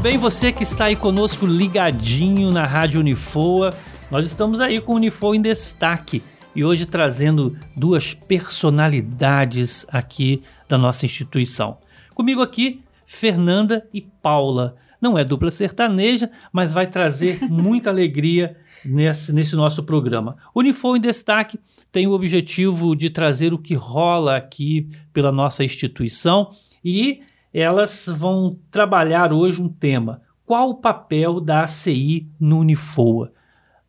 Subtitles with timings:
[0.00, 3.68] bem, você que está aí conosco ligadinho na Rádio Unifoa.
[4.10, 6.22] Nós estamos aí com o Unifoa em destaque
[6.56, 11.76] e hoje trazendo duas personalidades aqui da nossa instituição.
[12.14, 14.74] Comigo aqui, Fernanda e Paula.
[15.02, 20.36] Não é dupla sertaneja, mas vai trazer muita alegria nesse, nesse nosso programa.
[20.54, 21.60] O Unifoa em Destaque
[21.92, 26.48] tem o objetivo de trazer o que rola aqui pela nossa instituição
[26.82, 27.20] e
[27.52, 30.22] elas vão trabalhar hoje um tema.
[30.44, 33.32] Qual o papel da ACI no Unifoa?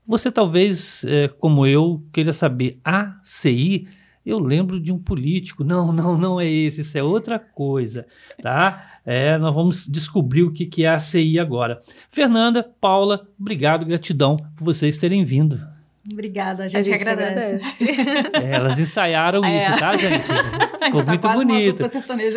[0.06, 3.88] Você talvez, é, como eu, queira saber, ACI
[4.26, 5.64] eu lembro de um político.
[5.64, 8.06] Não, não, não é esse, isso é outra coisa,
[8.42, 8.82] tá?
[9.06, 11.82] É, nós vamos descobrir o que, que é a CI agora.
[12.10, 15.71] Fernanda, Paula, obrigado, gratidão por vocês terem vindo.
[16.10, 17.66] Obrigada, a gente, a gente agradece.
[17.80, 18.32] agradece.
[18.34, 19.58] É, elas ensaiaram é.
[19.58, 20.24] isso, tá, gente?
[20.24, 21.84] Ficou tá muito bonito.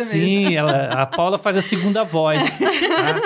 [0.03, 2.69] Sim, ela, a Paula faz a segunda voz, tá?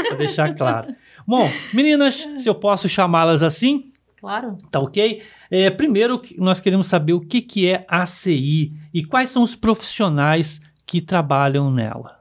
[0.07, 0.95] Pra deixar claro.
[1.27, 4.57] Bom, meninas, se eu posso chamá-las assim, Claro.
[4.69, 5.21] Tá ok?
[5.49, 10.59] É, primeiro, nós queremos saber o que, que é ACI e quais são os profissionais
[10.85, 12.19] que trabalham nela.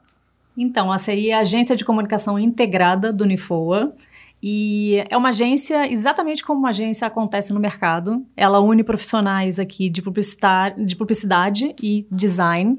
[0.56, 3.94] Então, a ACI é a Agência de Comunicação Integrada do Unifoa.
[4.42, 8.25] E é uma agência exatamente como uma agência acontece no mercado.
[8.36, 12.78] Ela une profissionais aqui de publicidade, de publicidade e design.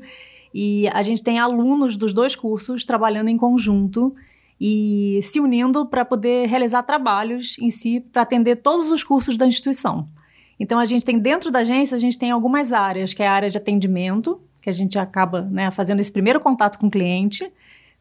[0.53, 4.15] E a gente tem alunos dos dois cursos trabalhando em conjunto
[4.59, 9.45] e se unindo para poder realizar trabalhos em si para atender todos os cursos da
[9.45, 10.07] instituição.
[10.59, 13.31] Então a gente tem dentro da agência a gente tem algumas áreas, que é a
[13.31, 17.49] área de atendimento, que a gente acaba né, fazendo esse primeiro contato com o cliente.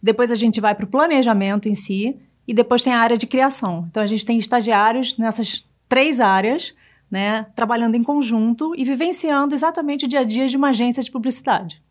[0.02, 2.16] Depois a gente vai para o planejamento em si
[2.48, 3.86] e depois tem a área de criação.
[3.90, 6.74] Então a gente tem estagiários nessas três áreas,
[7.10, 11.10] né, trabalhando em conjunto e vivenciando exatamente o dia a dia de uma agência de
[11.10, 11.82] publicidade.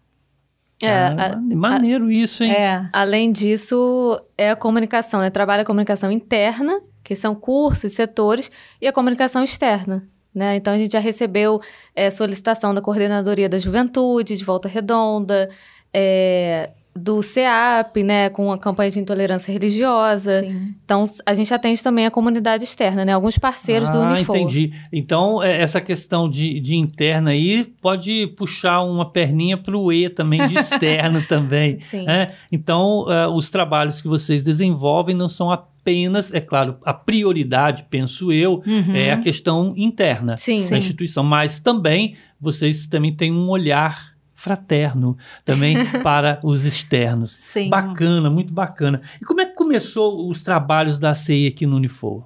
[0.81, 2.51] É, ah, a, maneiro a, isso, hein?
[2.51, 2.89] É.
[2.93, 5.29] Além disso, é a comunicação, né?
[5.29, 10.07] Trabalha a comunicação interna, que são cursos, setores, e a comunicação externa.
[10.35, 10.55] Né?
[10.55, 11.59] Então, a gente já recebeu
[11.95, 15.49] é, solicitação da Coordenadoria da Juventude, de Volta Redonda,
[15.91, 20.41] é, do CEAP, né, com a campanha de intolerância religiosa.
[20.41, 20.73] Sim.
[20.83, 24.35] Então, a gente atende também a comunidade externa, né, alguns parceiros ah, do Unifor.
[24.35, 24.73] entendi.
[24.91, 30.09] Então, é, essa questão de, de interna aí pode puxar uma perninha para o E
[30.09, 31.79] também, de externo também.
[31.79, 32.05] Sim.
[32.05, 32.27] Né?
[32.51, 38.31] Então, uh, os trabalhos que vocês desenvolvem não são apenas, é claro, a prioridade, penso
[38.31, 38.95] eu, uhum.
[38.95, 40.67] é a questão interna Sim.
[40.69, 47.31] da instituição, mas também vocês também têm um olhar fraterno também para os externos.
[47.31, 47.69] Sim.
[47.69, 49.01] Bacana, muito bacana.
[49.19, 52.23] E como é que começou os trabalhos da CEI aqui no Unifor?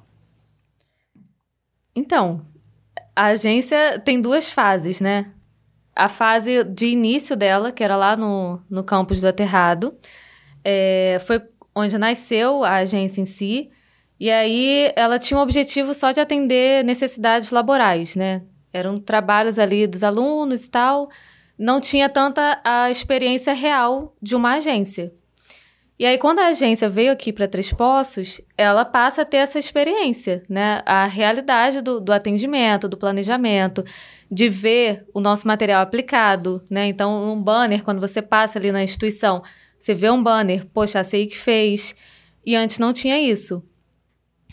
[1.96, 2.46] Então,
[3.16, 5.32] a agência tem duas fases, né?
[5.96, 9.96] A fase de início dela, que era lá no, no campus do Aterrado,
[10.64, 11.42] é, foi
[11.74, 13.72] onde nasceu a agência em si.
[14.20, 18.42] E aí ela tinha um objetivo só de atender necessidades laborais, né?
[18.74, 21.10] Eram trabalhos ali dos alunos e tal,
[21.62, 25.14] não tinha tanta a experiência real de uma agência.
[26.00, 29.60] E aí, quando a agência veio aqui para Três Poços, ela passa a ter essa
[29.60, 30.82] experiência, né?
[30.88, 33.86] A realidade do, do atendimento, do planejamento,
[34.32, 36.88] de ver o nosso material aplicado, né?
[36.88, 39.44] Então, um banner, quando você passa ali na instituição,
[39.78, 41.96] você vê um banner, poxa, a CI que fez.
[42.44, 43.64] E antes não tinha isso.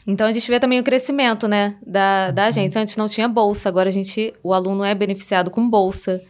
[0.06, 2.78] Então a gente vê também o crescimento, né, da, da agência.
[2.78, 6.22] Antes não tinha bolsa, agora a gente, o aluno é beneficiado com bolsa.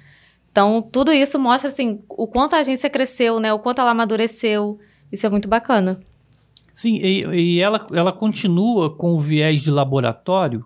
[0.59, 3.53] Então, tudo isso mostra assim o quanto a agência cresceu, né?
[3.53, 4.77] O quanto ela amadureceu.
[5.13, 6.01] Isso é muito bacana.
[6.75, 10.65] Sim, e, e ela, ela continua com o viés de laboratório,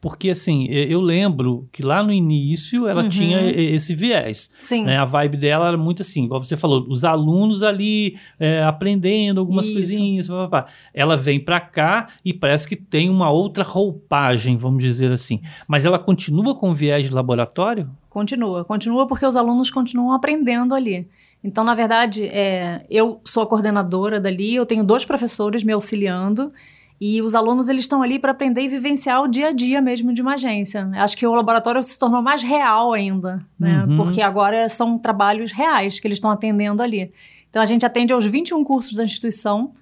[0.00, 3.08] porque, assim, eu lembro que lá no início ela uhum.
[3.08, 4.50] tinha esse viés.
[4.58, 4.84] Sim.
[4.84, 4.96] Né?
[4.96, 9.66] A vibe dela era muito assim, como você falou, os alunos ali é, aprendendo algumas
[9.66, 9.74] Isso.
[9.74, 10.28] coisinhas.
[10.28, 10.72] Pá, pá, pá.
[10.94, 15.40] Ela vem para cá e parece que tem uma outra roupagem, vamos dizer assim.
[15.68, 17.90] Mas ela continua com viés de laboratório?
[18.08, 18.64] Continua.
[18.64, 21.06] Continua porque os alunos continuam aprendendo ali.
[21.44, 26.52] Então, na verdade, é, eu sou a coordenadora dali, eu tenho dois professores me auxiliando.
[27.00, 30.12] E os alunos eles estão ali para aprender e vivenciar o dia a dia mesmo
[30.12, 30.90] de uma agência.
[30.96, 33.86] Acho que o laboratório se tornou mais real ainda, né?
[33.88, 33.96] Uhum.
[33.96, 37.10] Porque agora são trabalhos reais que eles estão atendendo ali.
[37.48, 39.72] Então a gente atende aos 21 cursos da instituição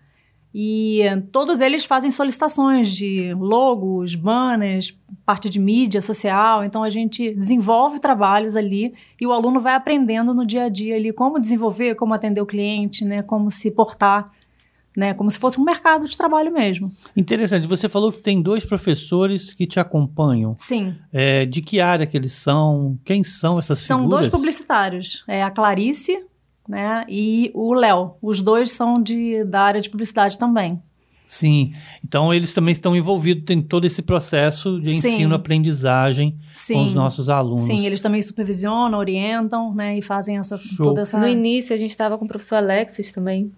[0.55, 6.65] e todos eles fazem solicitações de logos, banners, parte de mídia social.
[6.65, 10.94] Então a gente desenvolve trabalhos ali e o aluno vai aprendendo no dia a dia
[10.94, 14.25] ali como desenvolver, como atender o cliente, né, como se portar
[14.98, 15.14] né?
[15.14, 16.90] Como se fosse um mercado de trabalho mesmo.
[17.16, 17.68] Interessante.
[17.68, 20.56] Você falou que tem dois professores que te acompanham.
[20.58, 20.96] Sim.
[21.12, 22.98] É, de que área que eles são?
[23.04, 24.00] Quem são essas são figuras?
[24.00, 25.24] São dois publicitários.
[25.28, 26.18] É a Clarice,
[26.68, 27.04] né?
[27.08, 28.16] E o Léo.
[28.20, 30.82] Os dois são de, da área de publicidade também.
[31.28, 31.74] Sim.
[32.04, 36.36] Então eles também estão envolvidos em todo esse processo de ensino-aprendizagem
[36.66, 37.62] com os nossos alunos.
[37.62, 39.96] Sim, eles também supervisionam, orientam, né?
[39.96, 40.86] E fazem essa, Show.
[40.86, 41.20] toda essa.
[41.20, 43.52] No início, a gente estava com o professor Alexis também.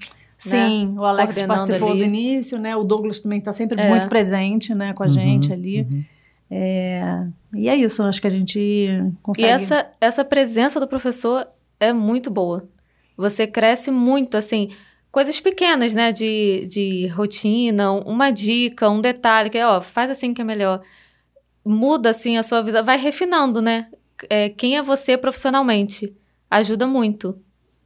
[0.48, 1.98] Sim, o Alex participou ali.
[2.00, 2.74] do início, né?
[2.76, 3.88] O Douglas também está sempre É.
[3.88, 4.92] muito presente, né?
[4.94, 5.82] Com a Uhum, gente ali.
[5.82, 6.04] uhum.
[6.50, 8.88] É, E é isso, acho que a gente
[9.22, 9.46] consegue.
[9.46, 11.46] E essa, essa presença do professor
[11.78, 12.68] é muito boa.
[13.16, 14.70] Você cresce muito, assim,
[15.12, 16.10] coisas pequenas, né?
[16.12, 20.80] De, de rotina, uma dica, um detalhe, que é, ó, faz assim que é melhor.
[21.64, 23.86] Muda, assim, a sua visão, vai refinando, né?
[24.28, 26.12] É, quem é você profissionalmente.
[26.50, 27.38] Ajuda muito.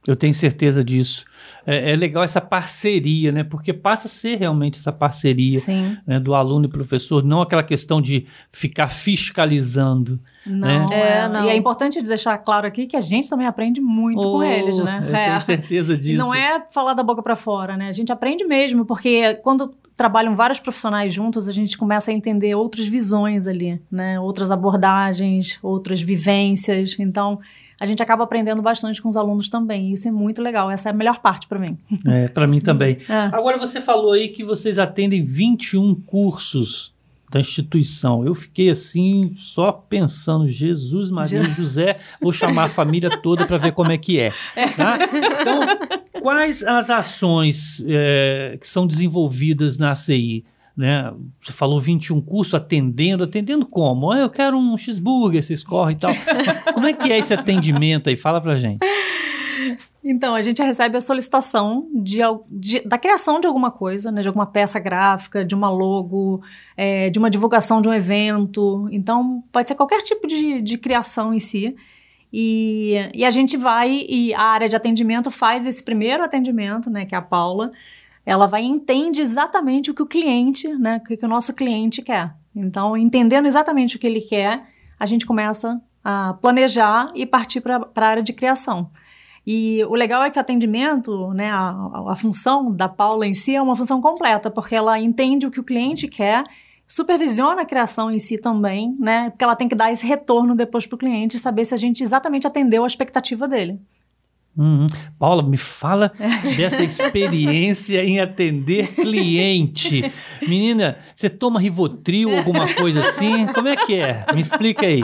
[0.07, 1.25] Eu tenho certeza disso.
[1.65, 3.43] É, é legal essa parceria, né?
[3.43, 5.59] Porque passa a ser realmente essa parceria
[6.05, 10.19] né, do aluno e professor, não aquela questão de ficar fiscalizando.
[10.45, 11.27] Não, É, é.
[11.29, 11.45] não.
[11.45, 14.79] E é importante deixar claro aqui que a gente também aprende muito com Oh, eles,
[14.79, 15.03] né?
[15.07, 16.19] Eu tenho certeza E disso.
[16.19, 17.87] Não é falar da boca pra fora, né?
[17.89, 22.53] A gente aprende mesmo, porque quando trabalham vários profissionais juntos, a gente começa a entender
[22.53, 24.19] outras visões ali, né?
[24.19, 26.95] Outras abordagens, outras vivências.
[26.99, 27.39] Então,
[27.79, 29.89] a gente acaba aprendendo bastante com os alunos também.
[29.89, 30.71] E isso é muito legal.
[30.71, 31.77] Essa é a melhor parte pra mim.
[32.05, 32.99] É, para mim também.
[33.09, 33.29] É.
[33.35, 36.93] Agora você falou aí que vocês atendem 21 cursos
[37.31, 38.25] da instituição.
[38.25, 43.57] Eu fiquei assim, só pensando, Jesus, Maria e José, vou chamar a família toda para
[43.57, 44.31] ver como é que é.
[44.75, 44.97] tá?
[45.41, 50.45] Então, quais as ações é, que são desenvolvidas na ACI?
[50.75, 51.11] Né?
[51.41, 54.11] Você falou 21 cursos atendendo, atendendo como?
[54.11, 56.11] Ah, eu quero um cheeseburger, vocês correm e tal.
[56.73, 58.17] como é que é esse atendimento aí?
[58.17, 58.79] Fala pra gente.
[60.07, 62.19] Então, a gente recebe a solicitação de,
[62.51, 64.21] de- da criação de alguma coisa, né?
[64.21, 66.43] De alguma peça gráfica, de uma logo,
[66.77, 68.87] é, de uma divulgação de um evento.
[68.91, 71.75] Então, pode ser qualquer tipo de, de criação em si.
[72.31, 77.05] E, e a gente vai e a área de atendimento faz esse primeiro atendimento, né?
[77.05, 77.71] Que é a Paula.
[78.25, 80.97] Ela vai entende exatamente o que o cliente, né?
[80.97, 82.33] O que, o nosso cliente quer.
[82.55, 84.67] Então, entendendo exatamente o que ele quer,
[84.99, 88.89] a gente começa a planejar e partir para a área de criação.
[89.45, 93.33] E o legal é que o atendimento, né, a, a- a função da Paula em
[93.35, 96.43] si é uma função completa, porque ela entende o que o cliente quer,
[96.87, 100.87] supervisiona a criação em si também, né, porque ela tem que dar esse retorno depois
[100.87, 103.79] para o cliente e saber se a gente exatamente atendeu a expectativa dele.
[104.57, 104.87] Uhum.
[105.19, 106.13] Paula, me fala
[106.55, 110.11] dessa experiência em atender cliente.
[110.41, 113.47] Menina, você toma Rivotril, alguma coisa assim?
[113.47, 114.25] Como é que é?
[114.33, 115.01] Me explica aí.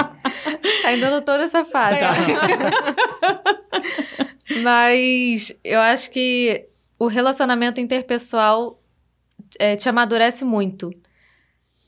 [0.86, 2.00] Ainda não tô nessa fase.
[4.63, 6.65] Mas eu acho que
[6.98, 8.81] o relacionamento interpessoal
[9.59, 10.92] é, te amadurece muito.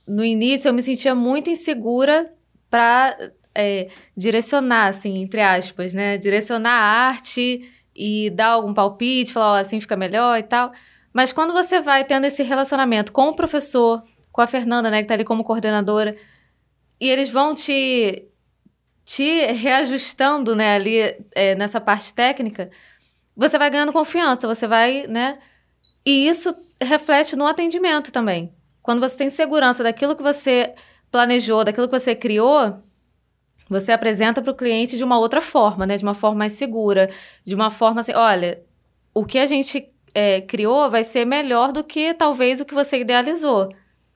[0.07, 2.31] No início eu me sentia muito insegura
[2.69, 3.15] pra
[3.55, 6.17] é, direcionar, assim, entre aspas, né?
[6.17, 10.71] Direcionar a arte e dar algum palpite, falar, assim fica melhor e tal.
[11.13, 15.07] Mas quando você vai tendo esse relacionamento com o professor, com a Fernanda, né, que
[15.07, 16.15] tá ali como coordenadora,
[16.99, 18.27] e eles vão te
[19.05, 20.97] te reajustando, né, ali
[21.35, 22.71] é, nessa parte técnica,
[23.35, 25.37] você vai ganhando confiança, você vai, né?
[26.05, 28.53] E isso reflete no atendimento também.
[28.81, 30.73] Quando você tem segurança daquilo que você
[31.11, 32.81] planejou, daquilo que você criou,
[33.73, 35.97] você apresenta para o cliente de uma outra forma, né?
[35.97, 37.09] De uma forma mais segura,
[37.43, 38.63] de uma forma assim, olha,
[39.13, 42.99] o que a gente é, criou vai ser melhor do que talvez o que você
[42.99, 43.69] idealizou,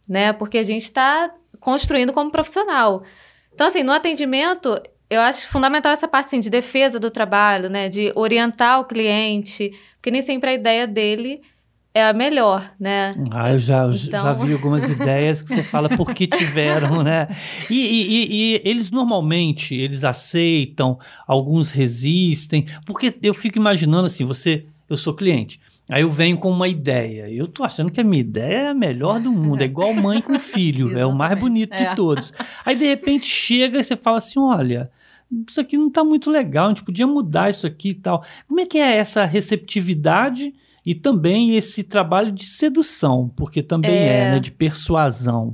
[0.08, 0.32] né?
[0.34, 3.04] Porque a gente está construindo como profissional.
[3.54, 7.90] Então, assim, no atendimento, eu acho fundamental essa parte assim, de defesa do trabalho, né?
[7.90, 11.42] De orientar o cliente, porque nem sempre a ideia dele
[11.98, 13.16] é a melhor, né?
[13.32, 17.27] Ah, eu já, Então- já vi algumas ideias que você fala por que tiveram, né?
[17.70, 24.25] E, e- e- e eles normalmente, eles aceitam, alguns resistem, porque eu fico imaginando assim,
[24.25, 28.04] você, eu sou cliente, aí eu venho com uma ideia, eu tô achando que a
[28.04, 31.38] minha ideia é a melhor do mundo, é igual mãe com filho, é o mais
[31.39, 31.96] bonito de é.
[31.96, 32.32] todos.
[32.66, 34.89] Aí de repente chega e você fala assim, olha...
[35.50, 38.24] Isso aqui não tá muito legal, a gente podia mudar isso aqui e tal.
[38.48, 40.54] Como é que é essa receptividade
[40.89, 44.32] e também esse trabalho de sedução, porque também é, É.
[44.32, 45.53] né, de persuasão.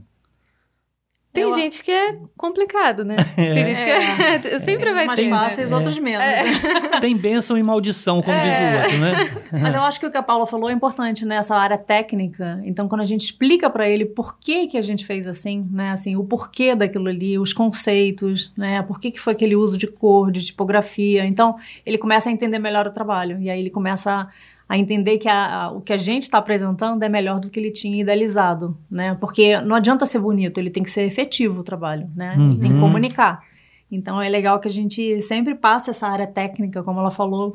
[1.34, 3.16] Tem Eu- gente que é complicado, né?
[3.36, 4.60] Tem gente que é...
[4.64, 5.36] Sempre vai mais ter, né?
[5.36, 6.20] fáceis, outros menos.
[6.24, 7.00] né?
[7.02, 9.14] Tem bênção e maldição, como diz o outro, né?
[9.60, 12.62] Mas eu acho que o que a Paula falou é importante nessa área técnica.
[12.64, 15.90] Então, quando a gente explica para ele por que que a gente fez assim, né,
[15.90, 19.88] assim, o porquê daquilo ali, os conceitos, né, por que que foi aquele uso de
[19.88, 21.26] cor, de tipografia.
[21.26, 24.28] Então, ele começa a entender melhor o trabalho e aí ele começa a,
[24.74, 27.60] a entender que a- a- o que a gente está apresentando é melhor do que
[27.60, 29.16] ele tinha idealizado, né?
[29.20, 32.34] Porque não adianta ser bonito, ele tem que ser efetivo o trabalho, né?
[32.36, 32.82] Ele tem que Uhum.
[32.82, 33.44] comunicar.
[33.92, 37.54] Então é legal que a gente sempre passe essa área técnica, como ela falou,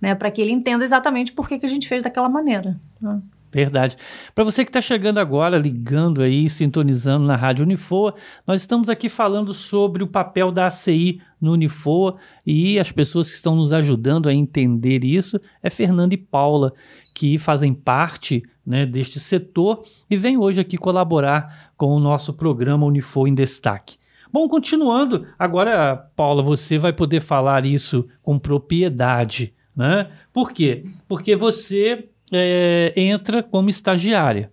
[0.00, 2.80] né, para que ele entenda exatamente por que, que a gente fez daquela maneira.
[3.00, 3.20] né?
[3.54, 3.96] Verdade.
[4.34, 8.12] Para você que está chegando agora, ligando aí, sintonizando na Rádio Unifoa,
[8.44, 13.36] nós estamos aqui falando sobre o papel da ACI no Unifoa e as pessoas que
[13.36, 16.72] estão nos ajudando a entender isso é Fernanda e Paula,
[17.14, 22.84] que fazem parte né, deste setor e vêm hoje aqui colaborar com o nosso programa
[22.84, 23.98] Unifoa em Destaque.
[24.32, 30.10] Bom, continuando, agora, Paula, você vai poder falar isso com propriedade, né?
[30.32, 30.82] Por quê?
[31.06, 34.50] Porque você é, entra como estagiária.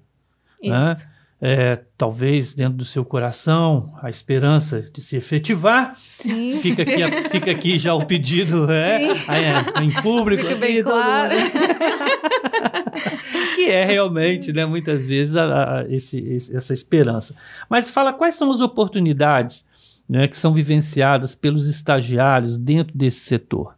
[0.63, 0.91] Né?
[0.91, 1.11] Isso.
[1.43, 5.91] É, talvez dentro do seu coração a esperança de se efetivar.
[5.95, 6.55] Sim.
[6.61, 10.43] Fica aqui, fica aqui já o pedido é, é, em público.
[10.43, 11.33] Fica bem claro.
[13.55, 17.35] que é realmente, né, muitas vezes, a, a, esse, esse- essa esperança.
[17.67, 19.65] Mas fala quais são as oportunidades
[20.07, 23.75] né, que são vivenciadas pelos estagiários dentro desse setor.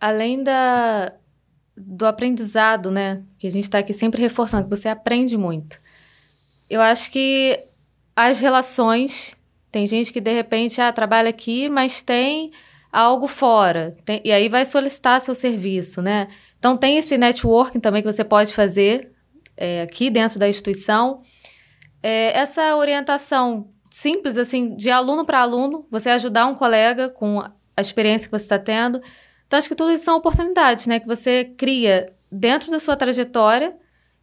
[0.00, 1.12] Além da,
[1.86, 3.22] do aprendizado, né?
[3.38, 5.80] Que a gente está aqui sempre reforçando, que você aprende muito.
[6.68, 7.58] Eu acho que
[8.16, 9.36] as relações.
[9.70, 12.52] Tem gente que de repente ah, trabalha aqui, mas tem
[12.92, 13.96] algo fora.
[14.04, 16.28] Tem- e aí vai solicitar seu serviço, né?
[16.58, 19.10] Então tem esse networking também que você pode fazer
[19.56, 21.22] é, aqui dentro da instituição.
[22.02, 27.80] É, essa orientação simples, assim, de aluno para aluno, você ajudar um colega com a
[27.80, 29.00] experiência que você está tendo.
[29.52, 30.98] Então, acho que tudo isso são oportunidades, né?
[30.98, 33.76] Que você cria dentro da sua trajetória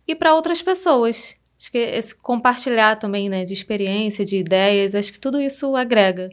[0.08, 1.36] e para outras pessoas.
[1.56, 3.44] Acho que esse compartilhar também, né?
[3.44, 6.32] De experiência, de ideias, acho que tudo isso agrega.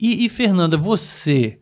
[0.00, 1.58] E, e, Fernanda, você,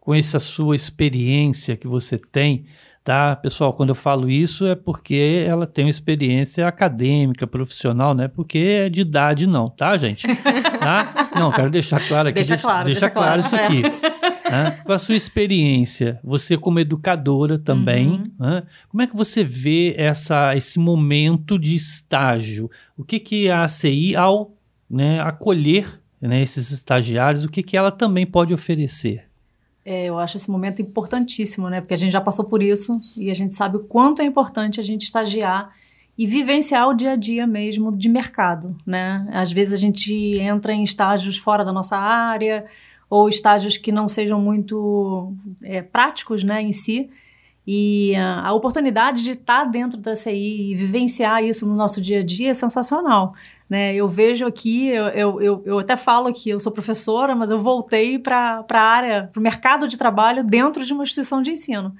[0.00, 2.64] com essa sua experiência que você tem,
[3.04, 3.36] tá?
[3.36, 8.28] Pessoal, quando eu falo isso é porque ela tem uma experiência acadêmica, profissional, não é
[8.28, 10.26] porque é de idade, não, tá, gente?
[10.82, 11.30] Tá?
[11.36, 12.34] Não, quero deixar claro aqui.
[12.34, 13.40] Deixa claro, deixa deixa claro claro.
[13.40, 14.31] isso aqui.
[14.52, 14.78] Né?
[14.84, 18.30] Com a sua experiência, você como educadora também, Uhum.
[18.38, 18.62] né?
[18.88, 22.70] como é que você vê essa, esse momento de estágio?
[22.96, 24.52] O que, que a ACI, ao
[24.88, 29.24] né, acolher né, esses estagiários, o que, que ela também pode oferecer?
[29.84, 31.80] É, eu acho esse momento importantíssimo, né?
[31.80, 34.78] Porque a gente já passou por isso e a gente sabe o quanto é importante
[34.78, 35.72] a gente estagiar
[36.16, 39.26] e vivenciar o dia a dia mesmo de mercado, né?
[39.32, 42.64] Às vezes a gente entra em estágios fora da nossa área
[43.12, 47.10] ou estágios que não sejam muito é, práticos, né, em si.
[47.66, 52.20] E ah, a oportunidade de estar dentro da CI e vivenciar isso no nosso dia
[52.20, 53.34] a dia é sensacional.
[53.68, 53.94] Né?
[53.94, 57.58] Eu vejo aqui, eu, eu, eu, eu até falo que eu sou professora, mas eu
[57.58, 61.94] voltei para a área, para o mercado de trabalho dentro de uma instituição de ensino.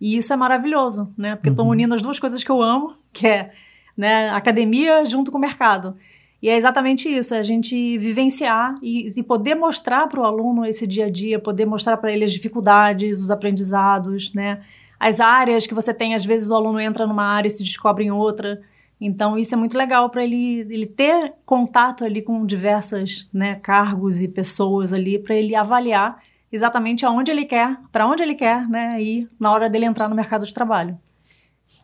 [0.00, 1.36] E isso é maravilhoso, né?
[1.36, 1.70] Porque estou Uhum.
[1.70, 3.52] unindo as duas coisas que eu amo, que é
[3.96, 5.96] né, academia junto com o mercado.
[6.42, 10.64] E é exatamente isso, é a gente vivenciar e, e poder mostrar para o aluno
[10.64, 14.60] esse dia a dia, poder mostrar para ele as dificuldades, os aprendizados, né?
[14.98, 18.04] As áreas que você tem, às vezes o aluno entra numa área e se descobre
[18.04, 18.60] em outra.
[19.00, 24.22] Então, isso é muito legal para ele, ele ter contato ali com diversas né, cargos
[24.22, 26.18] e pessoas ali, para ele avaliar
[26.50, 30.14] exatamente aonde ele quer, para onde ele quer né, ir na hora dele entrar no
[30.14, 30.98] mercado de trabalho.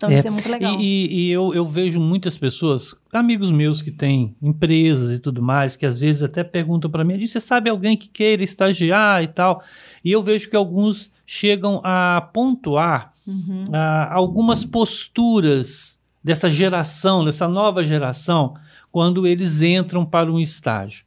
[0.02, 0.80] Então, É, isso é muito legal.
[0.80, 5.76] E, e eu, eu vejo muitas pessoas, amigos meus que têm empresas e tudo mais,
[5.76, 9.62] que às vezes até perguntam para mim, você sabe alguém que queira estagiar e tal?
[10.04, 13.66] E eu vejo que alguns chegam a pontuar Uhum.
[13.72, 18.54] ah, algumas posturas dessa geração, dessa nova geração,
[18.90, 21.04] quando eles entram para um estágio.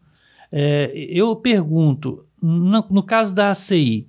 [0.49, 4.07] É, eu pergunto, no, no caso da ACI,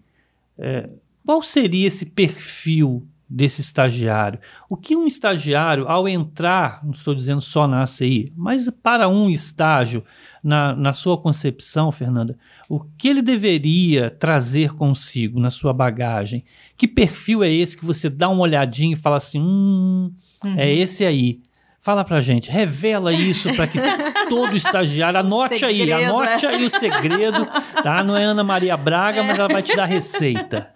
[0.56, 0.88] é,
[1.24, 4.38] qual seria esse perfil desse estagiário?
[4.68, 9.28] O que um estagiário, ao entrar, não estou dizendo só na ACI, mas para um
[9.28, 10.04] estágio,
[10.42, 16.44] na, na sua concepção, Fernanda, o que ele deveria trazer consigo na sua bagagem?
[16.76, 20.12] Que perfil é esse que você dá uma olhadinha e fala assim: hum,
[20.56, 21.40] é esse aí.
[21.80, 23.78] Fala pra gente, revela isso para que
[24.28, 26.52] todo estagiário, anote aí, Segredo, anote né?
[26.52, 27.46] aí o segredo,
[27.80, 28.02] tá?
[28.02, 30.72] Não é Ana Maria Braga, mas ela vai te dar receita.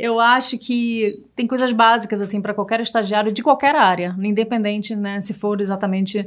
[0.00, 5.20] Eu acho que tem coisas básicas assim para qualquer estagiário de qualquer área, independente, né,
[5.20, 6.24] se for exatamente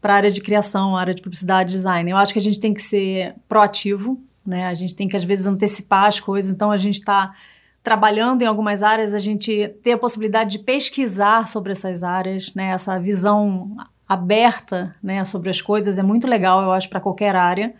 [0.00, 2.08] para a área de criação, área de publicidade, design.
[2.08, 4.66] Eu acho que a gente tem que ser proativo, né?
[4.66, 6.54] A gente tem que às vezes antecipar as coisas.
[6.54, 7.34] Então a gente está
[7.82, 12.68] trabalhando em algumas áreas, a gente ter a possibilidade de pesquisar sobre essas áreas, né?
[12.68, 13.76] Essa visão
[14.08, 17.74] aberta, né, sobre as coisas é muito legal, eu acho, para qualquer área.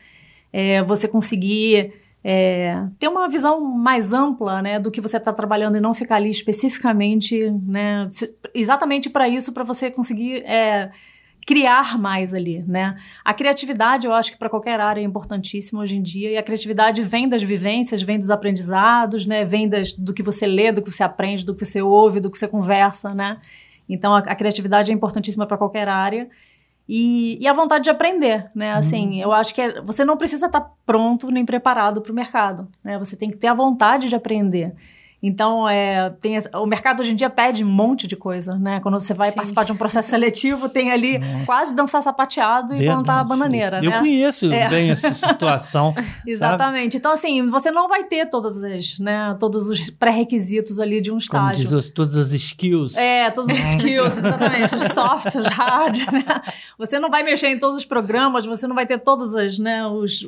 [0.53, 5.77] É, você conseguir é, ter uma visão mais ampla né, do que você está trabalhando
[5.77, 8.09] e não ficar ali especificamente, né,
[8.55, 10.91] exatamente para isso, para você conseguir é,
[11.49, 12.95] criar mais ali, né?
[13.25, 16.43] A criatividade, eu acho que para qualquer área é importantíssima hoje em dia, e a
[16.43, 19.47] criatividade vem das vivências, vem dos aprendizados, né?
[19.47, 22.31] Vem das, do que você lê, do que você aprende, do que você ouve, do
[22.31, 23.41] que você conversa, né?
[23.89, 26.29] Então, a, a criatividade é importantíssima para qualquer área.
[26.89, 28.73] E, e, a vontade de aprender, né?
[28.73, 32.67] Assim, eu acho que é, você não precisa estar pronto nem preparado para o mercado,
[32.83, 32.99] né?
[32.99, 34.75] Você tem que ter a vontade de aprender.
[35.21, 38.79] Então, é, tem, o mercado hoje em dia pede um monte de coisa, né?
[38.81, 39.37] Quando você vai Sim.
[39.37, 41.45] participar de um processo seletivo, tem ali Nossa.
[41.45, 43.99] quase dançar sapateado e plantar a bananeira, Eu né?
[43.99, 44.69] conheço é.
[44.69, 45.93] bem essa situação.
[46.27, 46.93] Exatamente.
[46.93, 46.97] Sabe?
[46.97, 51.19] Então, assim, você não vai ter todas as, né, todos os pré-requisitos ali de um
[51.19, 51.67] estágio.
[51.69, 52.97] Como diz, todas as skills.
[52.97, 54.75] É, todos os skills, exatamente.
[54.77, 56.25] os soft, os hard, né?
[56.79, 59.85] Você não vai mexer em todos os programas, você não vai ter todas as, né,
[59.87, 60.21] os,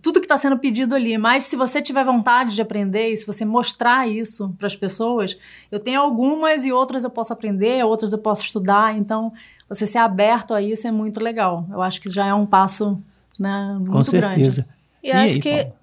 [0.00, 1.18] tudo que está sendo pedido ali.
[1.18, 4.76] Mas se você tiver vontade de aprender e se você mostrar isso, isso para as
[4.76, 5.36] pessoas,
[5.70, 8.96] eu tenho algumas e outras eu posso aprender, outras eu posso estudar.
[8.96, 9.32] Então,
[9.68, 11.66] você ser aberto a isso é muito legal.
[11.70, 13.02] Eu acho que já é um passo
[13.38, 14.62] né, muito Com certeza.
[14.62, 14.78] grande.
[15.02, 15.50] E, e acho aí, que.
[15.50, 15.78] Paulo?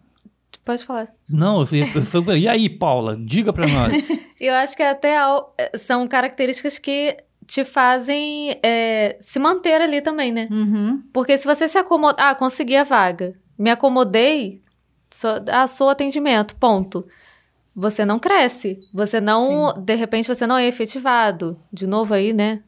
[0.64, 1.10] Pode falar.
[1.30, 3.16] Não, eu, eu, eu, e aí, Paula?
[3.20, 4.10] Diga para nós.
[4.42, 5.16] eu acho que até
[5.78, 10.48] são características que te fazem é, se manter ali também, né?
[10.50, 11.04] Uhum.
[11.14, 12.16] Porque se você se acomoda.
[12.18, 13.36] Ah, consegui a vaga.
[13.60, 14.64] Me acomodei.
[15.12, 16.56] Sou, ah, sou atendimento.
[16.56, 17.06] Ponto
[17.76, 18.80] você não cresce.
[18.94, 19.82] Você não, Sim.
[19.82, 21.60] de repente, você não é efetivado.
[21.72, 22.62] De novo aí, né?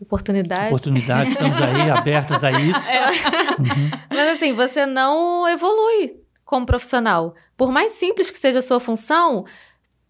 [0.00, 0.68] Oportunidade.
[0.68, 2.90] Oportunidade, estamos aí abertas a isso.
[2.90, 3.06] É.
[3.06, 3.90] Uhum.
[4.08, 6.16] Mas assim, você não evolui
[6.46, 7.34] como profissional.
[7.56, 9.44] Por mais simples que seja a sua função,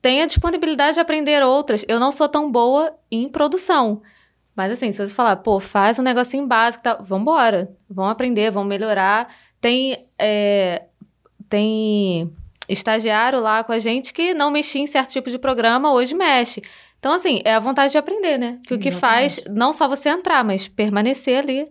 [0.01, 1.85] tenha disponibilidade de aprender outras.
[1.89, 4.01] Eu não sou tão boa em produção.
[4.55, 7.75] Mas assim, se você falar, pô, faz um negocinho básico, tá, vambora.
[7.89, 9.35] Vamos aprender, vamos melhorar.
[9.61, 10.85] Tem, é,
[11.49, 12.33] tem
[12.73, 16.63] estagiário lá com a gente que não mexia em certo tipo de programa, hoje mexe.
[16.99, 18.59] Então, assim, é a vontade de aprender, né?
[18.67, 21.67] Que o que faz, não só você entrar, mas permanecer ali,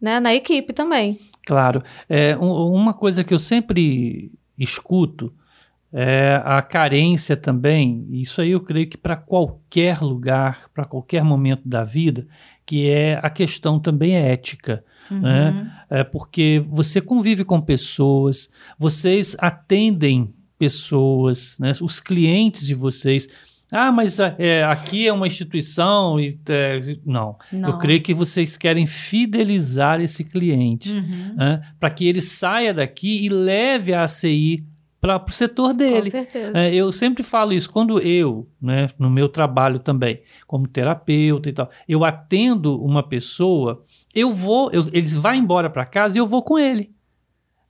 [0.00, 1.18] né, na equipe também.
[1.46, 1.82] Claro.
[2.08, 5.32] É, um, uma coisa que eu sempre escuto
[5.92, 11.68] é a carência também, isso aí eu creio que para qualquer lugar, para qualquer momento
[11.68, 12.26] da vida,
[12.64, 14.82] que é a questão também ética.
[15.12, 15.20] Uhum.
[15.20, 15.72] Né?
[15.90, 18.48] É porque você convive com pessoas,
[18.78, 21.72] vocês atendem pessoas, né?
[21.80, 23.28] os clientes de vocês.
[23.72, 27.38] Ah, mas é, aqui é uma instituição e é, não.
[27.50, 27.70] não.
[27.70, 31.34] Eu creio que vocês querem fidelizar esse cliente uhum.
[31.36, 31.62] né?
[31.80, 34.64] para que ele saia daqui e leve a ACI
[35.02, 36.04] para o setor dele.
[36.04, 36.56] Com certeza.
[36.56, 41.52] É, eu sempre falo isso quando eu, né, no meu trabalho também, como terapeuta e
[41.52, 43.82] tal, eu atendo uma pessoa,
[44.14, 46.92] eu vou, eu, eles vão embora para casa e eu vou com ele.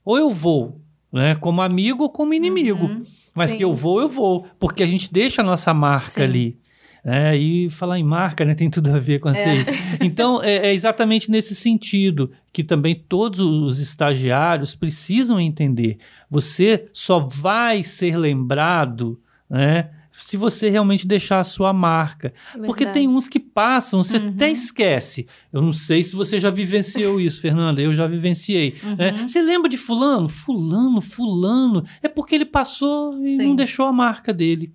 [0.04, 2.84] Ou eu vou, né, como amigo ou como inimigo.
[2.84, 3.02] Uhum,
[3.34, 3.56] mas sim.
[3.56, 6.22] que eu vou, eu vou, porque a gente deixa a nossa marca sim.
[6.22, 6.62] ali.
[7.04, 9.64] É, e falar em marca né, tem tudo a ver com a é.
[10.00, 15.98] Então, é, é, exatamente nesse sentido que também todos os estagiários precisam entender.
[16.32, 22.32] Você só vai ser lembrado né, se você realmente deixar a sua marca.
[22.52, 22.66] Verdade.
[22.66, 24.30] Porque tem uns que passam, você uhum.
[24.30, 25.26] até esquece.
[25.52, 27.82] Eu não sei se você já vivenciou isso, Fernanda.
[27.82, 28.76] Eu já vivenciei.
[28.82, 28.96] Uhum.
[28.96, 29.26] Né?
[29.28, 30.26] Você lembra de fulano?
[30.26, 31.84] Fulano, fulano.
[32.02, 33.48] É porque ele passou e Sim.
[33.48, 34.72] não deixou a marca dele.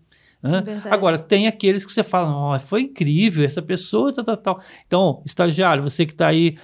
[0.92, 4.62] Agora, tem aqueles que você fala, oh, foi incrível, essa pessoa, tal, tal, tal.
[4.86, 6.56] Então, estagiário, você que está aí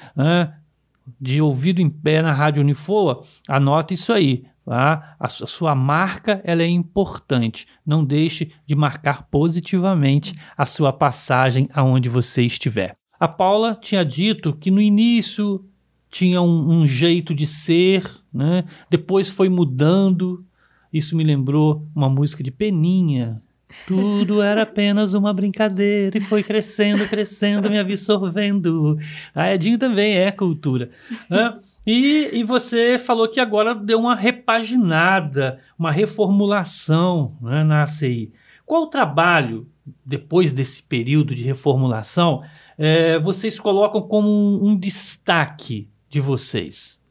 [1.20, 4.44] de ouvido em pé na Rádio Unifoa, anota isso aí.
[4.66, 5.16] Tá?
[5.20, 7.68] A, sua marca ela é importante.
[7.86, 12.94] Não deixe de marcar positivamente a sua passagem aonde você estiver.
[13.20, 15.66] A Paula tinha dito que no início
[16.10, 18.64] tinha um, um jeito de ser, né?
[18.90, 20.46] depois foi mudando.
[20.92, 23.42] Isso me lembrou uma música de Peninha,
[23.88, 28.98] tudo era apenas uma brincadeira e foi crescendo, crescendo, me absorvendo.
[29.34, 30.90] A Edinho também é cultura.
[31.30, 31.60] Né?
[31.86, 38.32] E, e você falou que agora deu uma repaginada, uma reformulação né, na ACI.
[38.66, 39.68] Qual o trabalho,
[40.06, 42.44] depois desse período de reformulação,
[42.78, 47.02] é, vocês colocam como um, um destaque de vocês?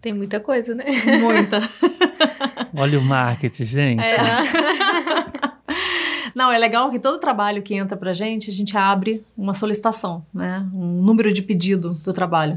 [0.00, 0.84] Tem muita coisa, né?
[1.20, 1.60] Muita.
[2.74, 4.02] Olha o marketing, gente.
[4.02, 4.16] É.
[6.34, 10.24] Não, é legal que todo trabalho que entra pra gente, a gente abre uma solicitação,
[10.32, 10.66] né?
[10.72, 12.56] Um número de pedido do trabalho.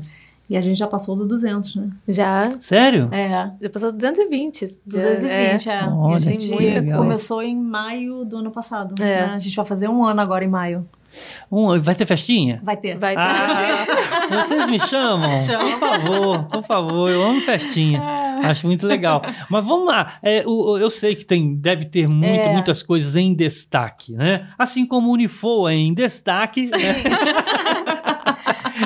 [0.53, 1.89] E a gente já passou do 200, né?
[2.07, 2.55] Já.
[2.61, 3.09] Sério?
[3.11, 3.51] É.
[3.59, 4.77] Já passou do 220.
[4.85, 5.73] 220, é.
[5.73, 5.87] é.
[5.87, 6.99] Olha, e a gente legal.
[6.99, 8.93] começou em maio do ano passado.
[9.01, 9.15] É.
[9.15, 9.33] Né?
[9.33, 10.87] A gente vai fazer um ano agora em maio.
[11.51, 12.59] Um, vai ter festinha?
[12.63, 12.97] Vai ter.
[12.97, 13.19] Vai ter.
[13.19, 15.43] Ah, vocês me chamam?
[15.43, 15.63] Chama.
[15.63, 17.09] Por favor, por favor.
[17.09, 17.99] Eu amo festinha.
[17.99, 18.47] É.
[18.47, 19.21] Acho muito legal.
[19.49, 20.19] Mas vamos lá.
[20.21, 22.53] É, o, eu sei que tem, deve ter muito, é.
[22.53, 24.49] muitas coisas em destaque, né?
[24.57, 26.67] Assim como o Unifoa é em destaque.
[26.67, 26.77] Né?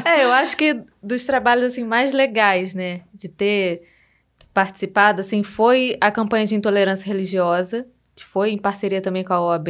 [0.05, 3.81] é, eu acho que dos trabalhos assim mais legais, né, de ter
[4.53, 9.41] participado, assim, foi a campanha de intolerância religiosa, que foi em parceria também com a
[9.41, 9.67] OAB,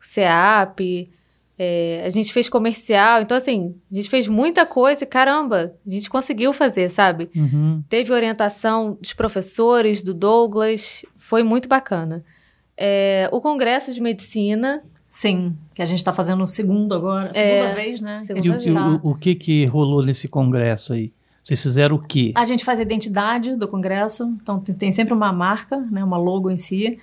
[0.00, 1.10] o CEAP,
[1.56, 5.90] É, a gente fez comercial, então assim, a gente fez muita coisa e caramba, a
[5.90, 7.30] gente conseguiu fazer, sabe?
[7.34, 7.80] Uhum.
[7.88, 12.24] Teve orientação dos professores, do Douglas, foi muito bacana.
[12.76, 14.82] É, o Congresso de Medicina,
[15.16, 18.24] Sim, que a gente está fazendo o segundo agora, a É, segunda vez, né?
[18.26, 21.12] segunda E o, e tá- o- o que que rolou nesse congresso aí?
[21.44, 22.32] Vocês fizeram o quê?
[22.34, 26.16] A gente faz a identidade do congresso, então tem, tem sempre uma marca, né, uma
[26.16, 26.98] logo em si,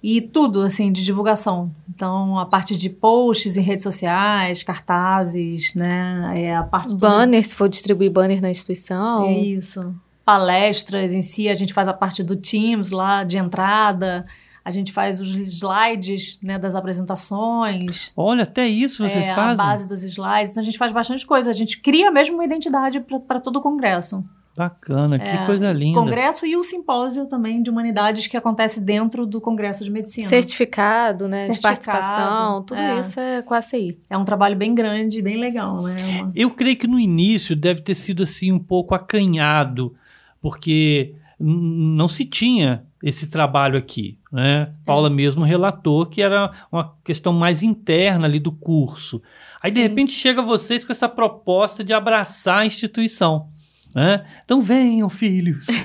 [0.00, 1.72] e tudo assim de divulgação.
[1.92, 7.42] Então a parte de posts em redes sociais, cartazes, né, é a parte toda- banner,
[7.42, 9.24] se for distribuir banner na instituição.
[9.24, 9.92] É isso.
[10.24, 14.26] Palestras em si, a gente faz a parte do Teams lá de entrada,
[14.68, 18.12] a gente faz os slides, né, das apresentações.
[18.14, 19.52] Olha, até isso vocês é, fazem?
[19.52, 20.52] a base dos slides.
[20.52, 21.48] Então, a gente faz bastante coisa.
[21.48, 24.22] A gente cria mesmo uma identidade para todo o congresso.
[24.54, 25.98] Bacana, que coisa linda.
[25.98, 30.28] O congresso e o simpósio também de humanidades que acontece dentro do congresso de medicina.
[30.28, 31.44] Certificado, né?
[31.44, 33.00] Certificado, de participação, tudo é.
[33.00, 33.98] isso é com a ACI.
[34.10, 36.20] É um trabalho bem grande, bem legal, né?
[36.20, 39.94] Uma- Eu creio que no início deve ter sido assim um pouco acanhado,
[40.42, 44.72] porque não se tinha esse trabalho aqui, né?
[44.84, 49.22] Paula mesmo relatou que era uma questão mais interna ali do curso.
[49.62, 49.82] Aí de Sim.
[49.82, 53.48] repente chega vocês com essa proposta de abraçar a instituição.
[53.94, 54.24] Né?
[54.44, 55.66] Então venham, filhos.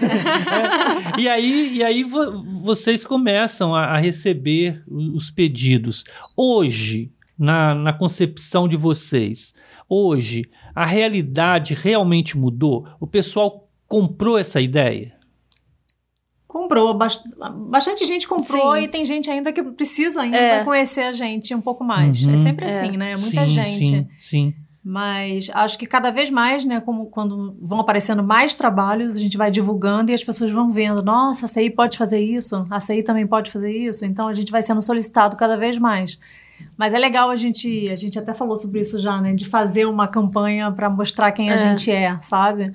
[1.16, 1.20] É.
[1.22, 6.04] E aí, e aí vo- vocês começam a, a receber os pedidos.
[6.36, 9.54] Hoje, na, na concepção de vocês,
[9.88, 12.88] hoje, a realidade realmente mudou?
[13.00, 15.14] O pessoal comprou essa ideia?
[16.54, 17.24] Comprou, bast-
[17.68, 18.84] bastante gente comprou Sim.
[18.84, 20.64] e tem gente ainda que precisa ainda É.
[20.64, 22.24] conhecer a gente um pouco mais.
[22.24, 22.36] Uhum.
[22.36, 22.70] É sempre É.
[22.80, 23.18] assim, né?
[23.18, 23.88] Muita sim, gente.
[23.88, 24.54] Sim, sim.
[24.86, 29.36] Mas acho que cada vez mais, né, como quando vão aparecendo mais trabalhos, a gente
[29.36, 33.02] vai divulgando e as pessoas vão vendo, nossa, a CI pode fazer isso, a CI
[33.02, 36.20] também pode fazer isso, então a gente vai sendo solicitado cada vez mais.
[36.78, 39.86] Mas é legal a gente, a gente até falou sobre isso já, né, de fazer
[39.88, 41.58] uma campanha para mostrar quem a É.
[41.58, 42.72] gente é, sabe?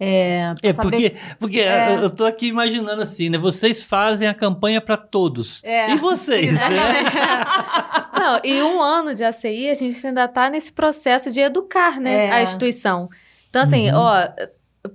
[0.00, 1.94] É, É saber- porque, porque É.
[1.96, 3.36] eu- tô aqui imaginando assim, né?
[3.38, 5.62] Vocês fazem a campanha para todos.
[5.64, 5.90] É.
[5.90, 6.60] E vocês, né?
[8.14, 12.26] Não, e um ano de ACI, a gente ainda está nesse processo de educar, né,
[12.26, 12.32] É.
[12.32, 13.08] a instituição.
[13.48, 13.96] Então, assim, Uhum.
[13.98, 14.28] ó,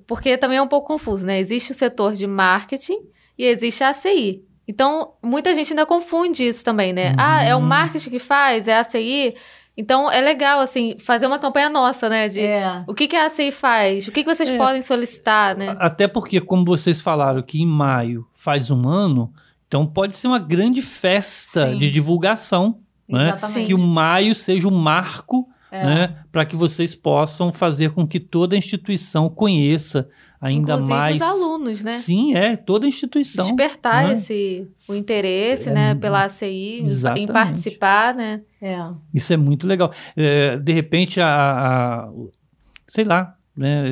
[0.07, 1.39] porque também é um pouco confuso, né?
[1.39, 2.99] Existe o setor de marketing
[3.37, 4.41] e existe a ACI.
[4.67, 7.13] Então, muita gente ainda confunde isso também, né?
[7.17, 7.65] Ah, é o Uhum.
[7.65, 9.35] marketing que faz, é a ACI.
[9.75, 12.27] Então, é legal, assim, fazer uma campanha nossa, né?
[12.27, 12.83] De É.
[12.87, 14.57] o que, que a ACI faz, o que, que vocês É.
[14.57, 15.75] podem solicitar, né?
[15.79, 19.33] Até porque, como vocês falaram que em maio faz um ano,
[19.67, 21.79] então pode ser uma grande festa Sim.
[21.79, 23.29] de divulgação, né?
[23.29, 23.67] Exatamente.
[23.67, 25.83] Que o maio seja o marco, É.
[25.83, 26.15] né?
[26.31, 30.07] Para que vocês possam fazer com que toda a instituição conheça
[30.43, 31.15] ainda Inclusive mais.
[31.15, 31.91] os alunos, né?
[31.93, 33.45] Sim, é, toda a instituição.
[33.45, 34.13] Despertar né?
[34.13, 37.31] esse, o interesse, né, pela ACI, em- em Exatamente.
[37.31, 38.41] participar, né?
[38.61, 38.77] É.
[39.13, 39.91] Isso é muito legal.
[40.15, 42.09] É, de repente, a, a-
[42.87, 43.83] sei lá, né,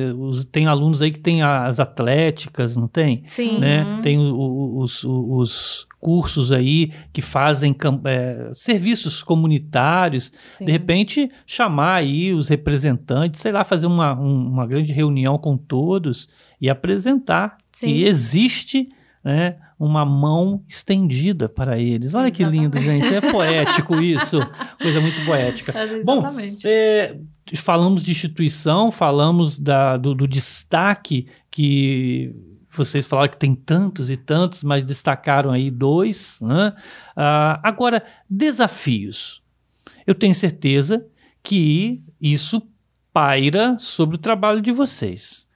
[0.50, 3.22] tem alunos aí que tem as atléticas, não tem?
[3.26, 3.58] Sim.
[3.60, 3.84] Né?
[3.84, 4.02] Uhum.
[4.02, 10.32] Tem os, os cursos aí que fazem é, serviços comunitários.
[10.44, 10.64] Sim.
[10.64, 15.56] De repente, chamar aí os representantes, sei lá, fazer uma, um- uma grande reunião com
[15.56, 16.28] todos
[16.60, 17.86] e apresentar Sim.
[17.86, 18.88] que existe
[19.24, 22.14] né, uma mão estendida para eles.
[22.14, 23.12] Olha que lindo, gente.
[23.14, 24.38] É poético isso.
[24.80, 25.72] Coisa muito poética.
[26.04, 26.66] Bom, Exatamente.
[26.68, 27.18] é,
[27.56, 32.34] falamos de instituição, falamos da- do, do destaque que
[32.70, 36.38] vocês falaram que tem tantos e tantos, mas destacaram aí dois.
[36.40, 36.72] né?
[37.14, 39.42] Ah, agora, desafios.
[40.06, 41.04] Eu tenho certeza
[41.42, 42.62] que isso
[43.12, 45.46] paira sobre o trabalho de vocês.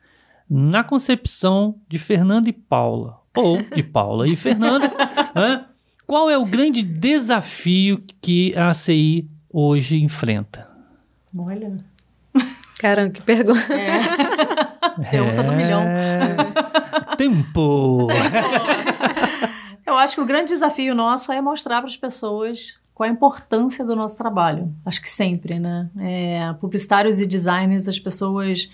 [0.48, 4.92] Na concepção de Fernanda e Paula, ou de Paula e Fernanda,
[5.35, 5.64] né?
[6.07, 10.68] qual é o grande desafio que a ACI hoje enfrenta?
[11.37, 11.77] Olha.
[12.81, 13.61] Caramba, que pergunta.
[15.11, 15.83] Pergunta do milhão.
[15.83, 16.37] É...
[17.16, 18.09] Tempo!
[19.87, 23.85] Eu acho que o grande desafio nosso é mostrar para as pessoas qual a importância
[23.85, 24.75] do nosso trabalho.
[24.85, 25.90] Acho que sempre, né?
[25.99, 28.70] É, publicitários e designers, as pessoas.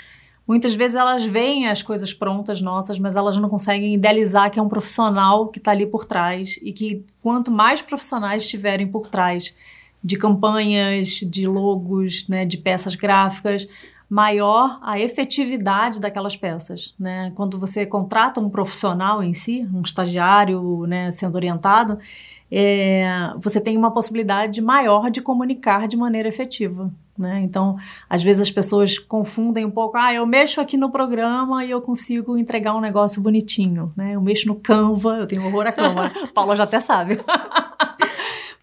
[0.47, 4.63] Muitas vezes elas veem as coisas prontas nossas, mas elas não conseguem idealizar que é
[4.63, 9.55] um profissional que está ali por trás e que quanto mais profissionais estiverem por trás
[10.03, 13.69] de campanhas, de logos, né, de peças gráficas,
[14.11, 17.33] maior a efetividade daquelas peças, né?
[17.35, 21.99] Quando você contrata um profissional em si, um estagiário, né, sendo orientado,
[22.51, 27.41] é, você tem uma possibilidade maior de comunicar de maneira efetiva, né?
[27.41, 27.77] Então,
[28.09, 31.81] às vezes as pessoas confundem um pouco, ah, eu mexo aqui no programa e eu
[31.83, 34.15] consigo entregar um negócio bonitinho, né?
[34.15, 37.21] Eu mexo no Canva, eu tenho horror a Canva, Paula já até sabe.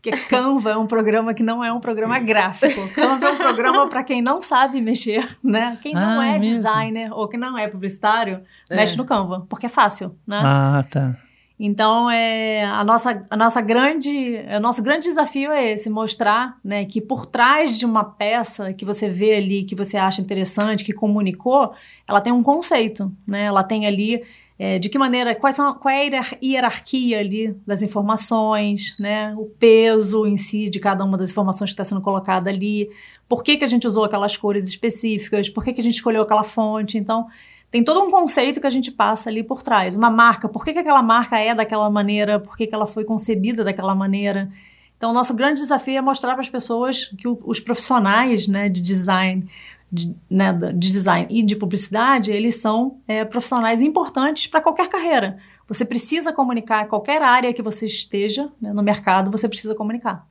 [0.01, 2.87] Porque Canva é um programa que não é um programa gráfico.
[2.95, 5.77] Canva é um programa para quem não sabe mexer, né?
[5.81, 8.77] Quem não Ah, é é designer ou que não é publicitário, É.
[8.77, 10.39] mexe no Canva, porque é fácil, né?
[10.41, 11.17] Ah, tá.
[11.59, 16.85] Então, é, a, nossa, a nossa grande, o nosso grande desafio é esse, mostrar né,
[16.85, 20.93] que por trás de uma peça que você vê ali, que você acha interessante, que
[20.93, 21.73] comunicou,
[22.07, 23.43] ela tem um conceito, né?
[23.43, 24.23] Ela tem ali
[24.57, 29.35] é, de que maneira, quais são, qual é a hierar- hierarquia ali das informações, né?
[29.37, 32.89] O peso em si de cada uma das informações que está sendo colocada ali,
[33.27, 36.21] por que, que a gente usou aquelas cores específicas, por que, que a gente escolheu
[36.21, 36.97] aquela fonte.
[36.97, 37.27] Então,
[37.71, 39.95] tem todo um conceito que a gente passa ali por trás.
[39.95, 43.03] Uma marca, por que, que aquela marca é daquela maneira, por que, que ela foi
[43.03, 44.49] concebida daquela maneira.
[44.97, 48.67] Então, o nosso grande desafio é mostrar para as pessoas que o- os profissionais né,
[48.69, 49.47] de design,
[49.91, 55.37] de, né, de design e de publicidade, eles são é, profissionais importantes para qualquer carreira.
[55.67, 60.27] Você precisa comunicar, qualquer área que você esteja né, no mercado, você precisa comunicar.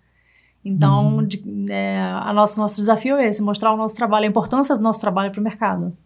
[0.65, 4.77] Então, de- é, a nossa, nosso desafio é esse, mostrar o nosso trabalho, a importância
[4.77, 5.97] do nosso trabalho para o mercado.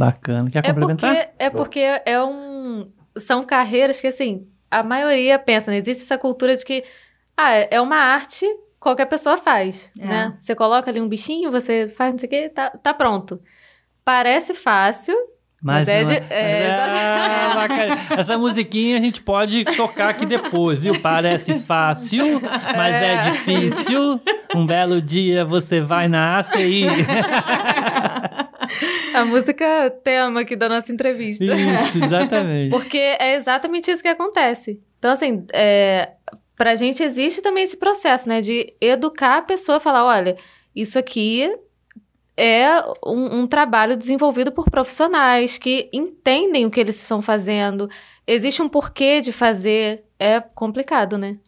[0.00, 0.50] Bacana.
[0.50, 1.14] Quer É complementar?
[1.14, 2.90] porque, é porque é um.
[3.18, 5.76] São carreiras que, assim, a maioria pensa, né?
[5.76, 6.82] Existe essa cultura de que
[7.36, 8.46] ah, é uma arte,
[8.78, 10.06] qualquer pessoa faz, É.
[10.06, 10.34] né?
[10.38, 13.40] Você coloca ali um bichinho, você faz não sei o quê, tá, tá pronto.
[14.04, 15.14] Parece fácil,
[15.62, 17.98] Mas é não de- é, Ah, bacana.
[18.18, 20.98] Essa musiquinha a gente pode tocar aqui depois, viu?
[21.00, 22.40] Parece fácil,
[22.76, 23.30] mas é, É.
[23.30, 24.20] difícil.
[24.54, 26.86] Um belo dia você vai na ACI.
[29.14, 31.44] a música tema aqui da nossa entrevista.
[31.44, 32.70] Isso, exatamente.
[32.70, 34.80] Porque é exatamente isso que acontece.
[34.98, 36.12] Então, assim, é,
[36.56, 38.40] pra gente existe também esse processo, né?
[38.40, 40.36] De educar a pessoa a falar, olha,
[40.74, 41.50] isso aqui
[42.36, 47.88] é um, um trabalho desenvolvido por profissionais que entendem o que eles estão fazendo.
[48.26, 50.04] Existe um porquê de fazer.
[50.18, 51.38] É complicado, né?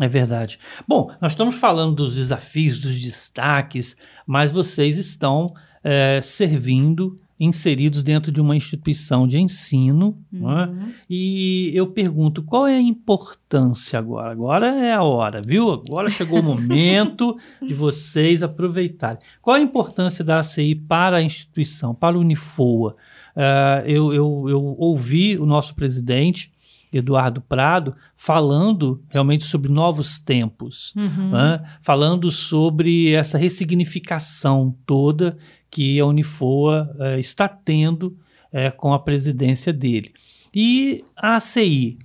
[0.00, 0.58] É verdade.
[0.86, 5.46] Bom, nós estamos falando dos desafios, dos destaques, mas vocês estão
[5.88, 10.92] é, servindo, inseridos dentro de uma instituição de ensino, é?
[11.08, 14.32] E eu pergunto, qual é a importância agora?
[14.32, 15.70] Agora é a hora, viu?
[15.70, 19.20] Agora chegou o momento de vocês aproveitarem.
[19.40, 22.96] Qual a importância da ACI para a instituição, para o Unifoa?
[23.36, 26.50] Ah, eu, eu, eu ouvi o nosso presidente,
[26.96, 31.30] Eduardo Prado, falando realmente sobre novos tempos, Uhum.
[31.30, 31.62] né?
[31.82, 35.36] falando sobre essa ressignificação toda
[35.70, 38.16] que a Unifoa eh, está tendo
[38.52, 40.12] eh, com a presidência dele.
[40.54, 41.98] E a ACI,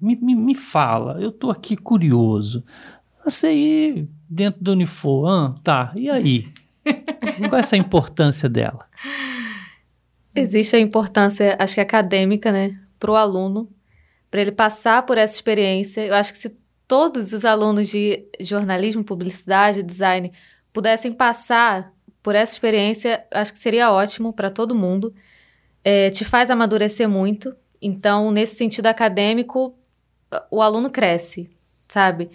[0.00, 2.62] me, me, me fala, eu estou aqui curioso.
[3.24, 6.44] A ACI dentro da Unifoa, ah, tá, e aí?
[7.48, 8.86] Qual é essa importância dela?
[10.34, 13.68] Existe a importância, acho que acadêmica, né, para o aluno,
[14.36, 16.02] para ele passar por essa experiência.
[16.04, 16.54] Eu acho que se
[16.86, 20.30] todos os alunos de jornalismo, publicidade, design
[20.74, 21.90] pudessem passar
[22.22, 25.14] por essa experiência, acho que seria ótimo para todo mundo.
[25.82, 27.56] É, te faz amadurecer muito.
[27.80, 29.74] Então, nesse sentido acadêmico,
[30.50, 31.48] o aluno cresce,
[31.88, 32.28] sabe?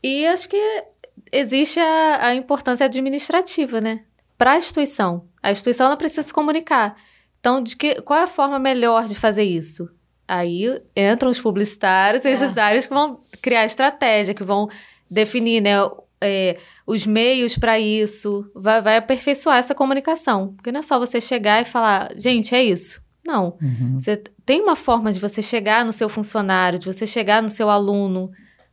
[0.00, 0.84] E acho que
[1.32, 4.04] existe a, a importância administrativa, né?
[4.38, 5.26] Para a instituição.
[5.42, 6.94] A instituição ela precisa se comunicar.
[7.40, 9.90] Então, de que, qual é a forma melhor de fazer isso?
[10.26, 12.46] Aí entram os publicitários e os É.
[12.46, 14.68] designers que vão criar estratégia, que vão
[15.10, 15.72] definir né,
[16.20, 16.56] é,
[16.86, 20.54] os meios para isso, vai, vai aperfeiçoar essa comunicação.
[20.56, 23.02] Porque não é só você chegar e falar, gente, é isso.
[23.26, 23.56] Não.
[23.60, 23.98] Uhum.
[23.98, 27.68] Você tem uma forma de você chegar no seu funcionário, de você chegar no seu
[27.70, 28.30] aluno,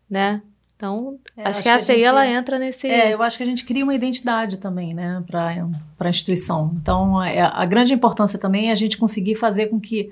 [0.09, 0.41] né?
[0.75, 2.87] Então, É, acho, que a gente- ela entra nesse...
[2.89, 5.55] É, eu acho que a gente cria uma identidade também, né, para
[5.99, 6.75] a instituição.
[6.81, 10.11] Então, é, a grande importância também é a gente conseguir fazer com que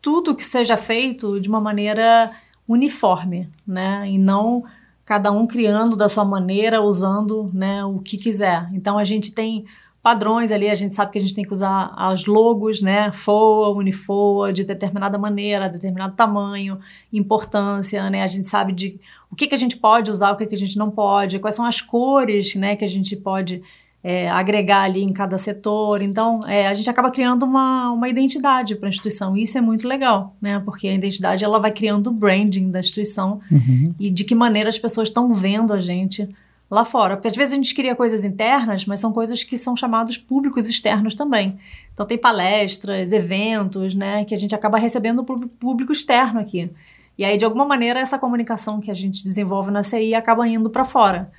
[0.00, 2.30] tudo que seja feito de uma maneira
[2.66, 4.64] uniforme, né, e não
[5.04, 8.68] cada um criando da sua maneira, usando, né, o que quiser.
[8.72, 9.64] Então, a gente tem
[10.02, 13.76] padrões ali, a gente sabe que a gente tem que usar as logos, né, FOA,
[13.76, 16.78] Unifoa, de determinada maneira, determinado tamanho,
[17.12, 20.46] importância, né, a gente sabe de o que, que a gente pode usar, o que,
[20.46, 23.62] que a gente não pode, quais são as cores né, que a gente pode
[24.02, 26.02] é, agregar ali em cada setor.
[26.02, 29.36] Então, é, a gente acaba criando uma, uma identidade para a instituição.
[29.36, 30.60] E isso é muito legal, né?
[30.64, 33.94] Porque a identidade ela vai criando o branding da instituição Uhum.
[33.98, 36.28] e de que maneira as pessoas estão vendo a gente
[36.70, 37.16] lá fora.
[37.16, 40.68] Porque às vezes a gente cria coisas internas, mas são coisas que são chamados públicos
[40.68, 41.58] externos também.
[41.92, 46.70] Então tem palestras, eventos, né, que a gente acaba recebendo do público externo aqui.
[47.18, 50.70] E aí, de alguma maneira, essa comunicação que a gente desenvolve na CI acaba indo
[50.70, 51.30] para fora.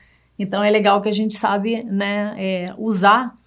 [0.41, 3.37] Então é legal que a gente sabe né, é, usar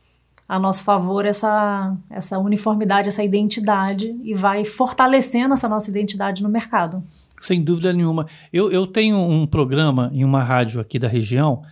[0.48, 6.48] a nosso favor essa, essa uniformidade, essa identidade e vai fortalecendo essa nossa identidade no
[6.48, 7.02] mercado.
[7.40, 8.28] Sem dúvida nenhuma.
[8.52, 11.62] Eu, eu tenho um programa em uma rádio aqui da região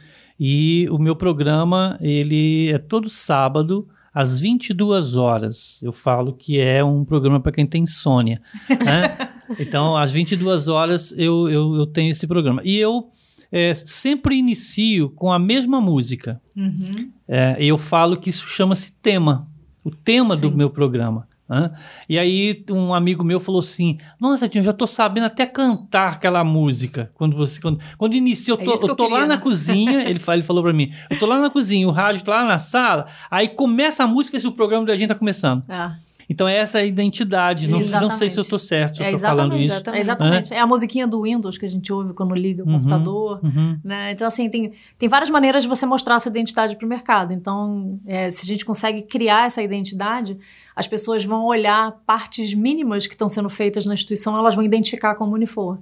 [0.41, 5.81] e o meu programa ele é todo sábado às 22 horas.
[5.83, 8.43] Eu falo que é um programa para quem tem insônia.
[8.69, 9.17] Né?
[9.61, 12.61] então, às 22 horas eu, eu, eu tenho esse programa.
[12.65, 13.09] E eu
[13.53, 16.41] é, sempre inicio com a mesma música.
[16.57, 17.11] Uhum.
[17.29, 19.47] É, eu falo que isso chama-se tema,
[19.85, 20.49] o tema Sim.
[20.49, 21.29] do meu programa.
[21.53, 21.71] Né?
[22.09, 26.43] E aí um amigo meu falou assim: Nossa, Tinho, já estou sabendo até cantar aquela
[26.43, 27.11] música.
[27.15, 30.01] Quando você quando, quando inicia, eu é tô, é eu tô eu lá na cozinha.
[30.09, 32.59] ele, ele falou para mim: Eu tô lá na cozinha, o rádio tá lá na
[32.59, 33.07] sala.
[33.31, 35.63] Aí começa a música e o programa da gente tá começando.
[35.69, 35.95] Ah.
[36.33, 37.69] Então é essa identidade.
[37.69, 39.75] Não, não, sei se eu estou certo, se é, eu estou falando isso.
[39.75, 39.99] Exatamente.
[39.99, 40.55] É, exatamente.
[40.55, 43.41] É a musiquinha do Windows que a gente ouve quando liga o uhum, computador.
[43.45, 43.79] Uhum.
[43.85, 44.13] Né?
[44.13, 47.35] Então, assim, tem, tem várias maneiras de você mostrar a sua identidade para o mercado.
[47.35, 50.39] Então, é, se a gente consegue criar essa identidade,
[50.75, 55.15] as pessoas vão olhar partes mínimas que estão sendo feitas na instituição, elas vão identificar
[55.17, 55.81] como Unifor.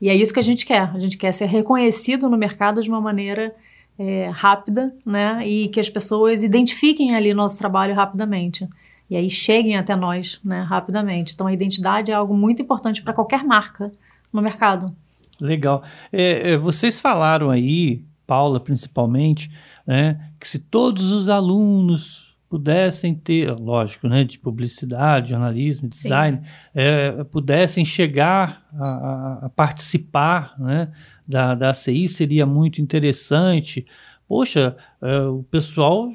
[0.00, 0.90] E é isso que a gente quer.
[0.92, 3.54] A gente quer ser reconhecido no mercado de uma maneira
[3.96, 5.46] é, rápida, né?
[5.46, 8.68] E que as pessoas identifiquem ali nosso trabalho rapidamente
[9.08, 11.34] e aí cheguem até nós né, rapidamente.
[11.34, 13.92] Então, a identidade é algo muito importante para qualquer marca
[14.32, 14.94] no mercado.
[15.40, 15.82] Legal.
[16.12, 19.50] É, é, vocês falaram aí, Paula principalmente,
[19.86, 26.42] né, que se todos os alunos pudessem ter, lógico, né, de publicidade, jornalismo, design,
[26.74, 30.92] é, pudessem chegar a, a, participar né,
[31.26, 33.86] da, da ACI, seria muito interessante.
[34.28, 36.12] Poxa, é, o pessoal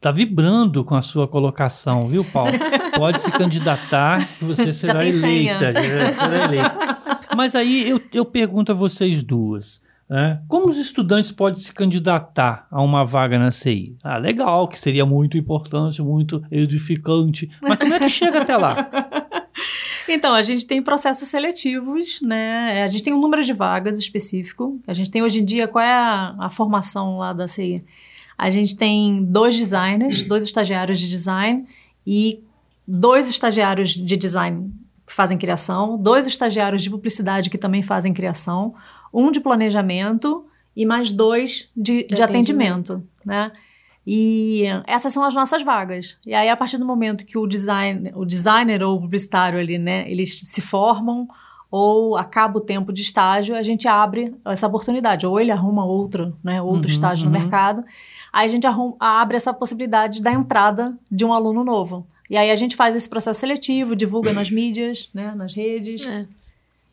[0.00, 2.52] está vibrando com a sua colocação, viu, Paulo?
[2.96, 5.74] Pode se candidatar que você será eleita,
[6.14, 6.98] será eleita.
[7.36, 9.82] Mas aí eu, eu pergunto a vocês duas.
[10.08, 10.40] Né?
[10.48, 13.94] Como os estudantes podem se candidatar a uma vaga na CI?
[14.02, 17.50] Ah, legal, que seria muito importante, muito edificante.
[17.62, 18.90] Mas como é que chega até lá?
[20.08, 22.82] Então, a gente tem processos seletivos, né?
[22.82, 24.80] A gente tem um número de vagas específico.
[24.84, 27.84] A gente tem hoje em dia, qual é a, a formação lá da CI?
[28.40, 31.66] A gente tem dois designers, dois estagiários de design
[32.06, 32.42] e
[32.88, 34.72] dois estagiários de design
[35.06, 38.74] que fazem criação, dois estagiários de publicidade que também fazem criação,
[39.12, 42.94] um de planejamento e mais dois de, de, de atendimento.
[42.94, 43.52] atendimento, né?
[44.06, 46.16] E essas são as nossas vagas.
[46.24, 49.76] E aí, a partir do momento que o, design, o designer ou o publicitário ali,
[49.76, 51.28] né, eles se formam
[51.70, 55.26] ou acaba o tempo de estágio, a gente abre essa oportunidade.
[55.26, 57.32] Ou ele arruma outro, né, outro uhum, estágio uhum.
[57.32, 57.84] no mercado.
[58.32, 58.66] Aí a gente
[58.98, 62.06] abre essa possibilidade da entrada de um aluno novo.
[62.28, 66.06] E aí a gente faz esse processo seletivo, divulga nas mídias, né, nas redes.
[66.06, 66.26] É.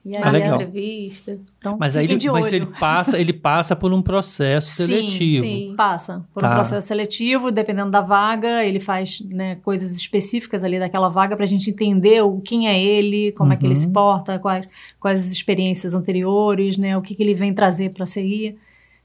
[0.07, 0.55] E aí, ah, legal.
[0.55, 1.37] entrevista.
[1.59, 5.43] Então, mas aí ele, mas ele passa, ele passa por um processo sim, seletivo.
[5.43, 6.49] Sim, passa por tá.
[6.49, 11.43] um processo seletivo, dependendo da vaga, ele faz né, coisas específicas ali daquela vaga para
[11.43, 13.53] a gente entender o, quem é ele, como uhum.
[13.53, 13.91] é que ele se uhum.
[13.91, 14.65] porta, quais,
[14.97, 18.57] quais as experiências anteriores, né, o que, que ele vem trazer para a CI.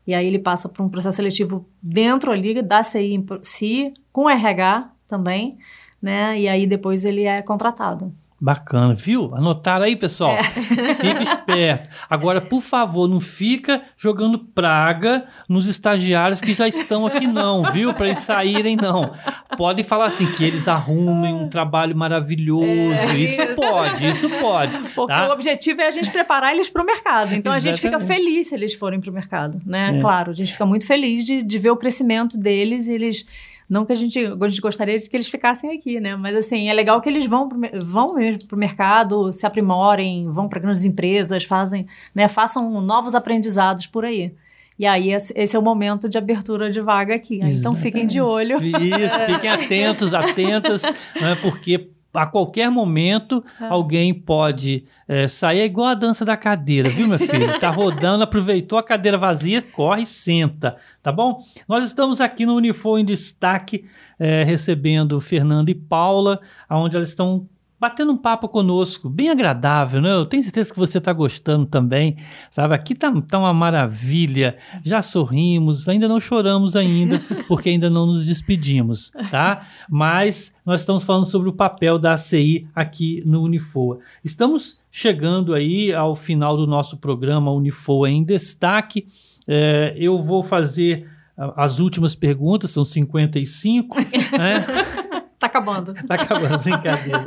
[0.07, 5.59] E aí ele passa por um processo seletivo dentro ali da CI com RH também,
[6.01, 6.39] né?
[6.41, 8.13] E aí depois ele é contratado.
[8.43, 9.33] Bacana, viu?
[9.37, 10.33] Anotaram aí, pessoal?
[10.33, 10.43] É.
[10.43, 11.89] Fica esperto.
[12.11, 17.95] Agora, por favor, não fica jogando praga nos estagiários que já estão aqui, não, viu?
[17.95, 19.15] Para eles saírem, não.
[19.57, 22.65] Pode falar assim, que eles arrumem um trabalho maravilhoso.
[22.67, 24.77] É, isso, isso pode, isso pode.
[24.89, 25.29] Porque tá?
[25.29, 27.33] o objetivo é a gente preparar eles para o mercado.
[27.35, 27.69] Então, Exatamente.
[27.69, 29.97] a gente fica feliz se eles forem para o mercado, né?
[29.97, 30.01] É.
[30.01, 33.25] Claro, a gente fica muito feliz de, de ver o crescimento deles e eles
[33.69, 36.17] não que a gente, a gente gostaria de que eles ficassem aqui, né?
[36.17, 37.49] Mas assim, é legal que eles vão,
[37.83, 43.15] vão mesmo para o mercado, se aprimorem, vão para grandes empresas, fazem, né, façam novos
[43.15, 44.35] aprendizados por aí.
[44.79, 47.41] E aí, esse é o momento de abertura de vaga aqui.
[47.43, 48.57] Então, fiquem de olho.
[48.63, 53.67] Isso, fiquem atentos, atentas, né, porque a qualquer momento é.
[53.67, 57.59] alguém pode é, sair é igual a dança da cadeira, viu, meu filho?
[57.59, 61.37] Tá rodando, aproveitou a cadeira vazia, corre e senta, tá bom?
[61.69, 63.85] Nós estamos aqui no Unifor em Destaque,
[64.19, 67.49] é, recebendo Fernanda e Paula, onde elas estão
[67.83, 70.13] batendo um papo conosco, bem agradável, né?
[70.13, 72.17] Eu tenho certeza que você está gostando também,
[72.49, 72.77] sabe?
[72.77, 78.27] Aqui tá, tá uma maravilha, já sorrimos, ainda não choramos ainda, porque ainda não nos
[78.27, 79.67] despedimos, tá?
[79.91, 83.99] Mas nós estamos falando sobre o papel da ACI aqui no Unifoa.
[84.25, 89.07] Estamos chegando aí ao final do nosso programa Unifoa em Destaque.
[89.49, 91.11] É, eu vou fazer
[91.57, 93.97] as últimas perguntas, são 55,
[94.39, 94.65] né?
[95.43, 95.93] Tá acabando.
[96.07, 97.25] tá acabando, brincadeira.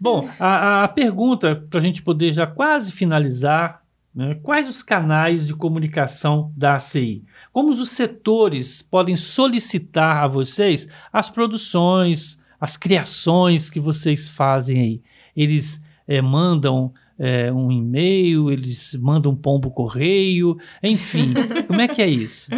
[0.00, 3.82] Bom, a, a pergunta, para a gente poder já quase finalizar,
[4.14, 4.38] Né?
[4.42, 7.22] Quais os canais de comunicação da ACI?
[7.52, 15.02] Como os setores podem solicitar a vocês as produções, as criações que vocês fazem aí?
[15.36, 21.34] Eles é, mandam é, um e-mail, eles mandam um pombo correio, enfim,
[21.66, 22.50] como é que é isso?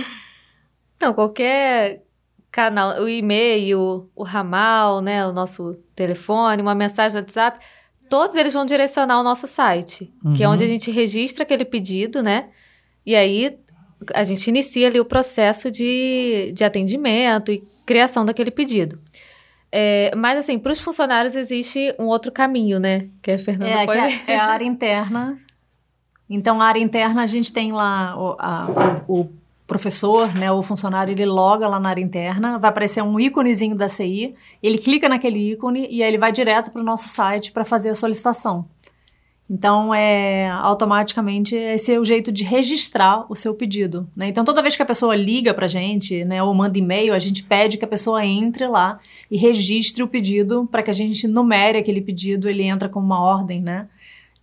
[0.96, 2.04] Então, qualquer
[2.54, 7.58] canal, o e-mail, o ramal, né, o nosso telefone, uma mensagem no WhatsApp,
[8.08, 10.34] todos eles vão direcionar ao nosso site, uhum.
[10.34, 10.72] que é onde a uhum.
[10.72, 12.50] gente registra aquele pedido, né?
[13.04, 13.58] E aí
[14.14, 19.00] a gente inicia ali o processo de, de atendimento e criação daquele pedido.
[19.72, 23.08] É, mas, assim, para os funcionários existe um outro caminho, né?
[23.20, 23.98] Que a Fernanda é, pode...
[23.98, 25.36] é, é a área interna.
[26.30, 30.62] Então, a área interna, a gente tem lá o, a, o, o professor, né, o
[30.62, 35.08] funcionário, ele loga lá na área interna, vai aparecer um íconezinho da CI, ele clica
[35.08, 38.66] naquele ícone e aí ele vai direto para o nosso site para fazer a solicitação.
[39.48, 44.08] Então, é automaticamente esse é o jeito de registrar o seu pedido.
[44.16, 44.28] Né?
[44.28, 47.18] Então, toda vez que a pessoa liga para a gente, né, ou manda e-mail, a
[47.18, 48.98] gente pede que a pessoa entre lá
[49.30, 53.20] e registre o pedido para que a gente numere aquele pedido, ele entra com uma
[53.20, 53.86] ordem, né?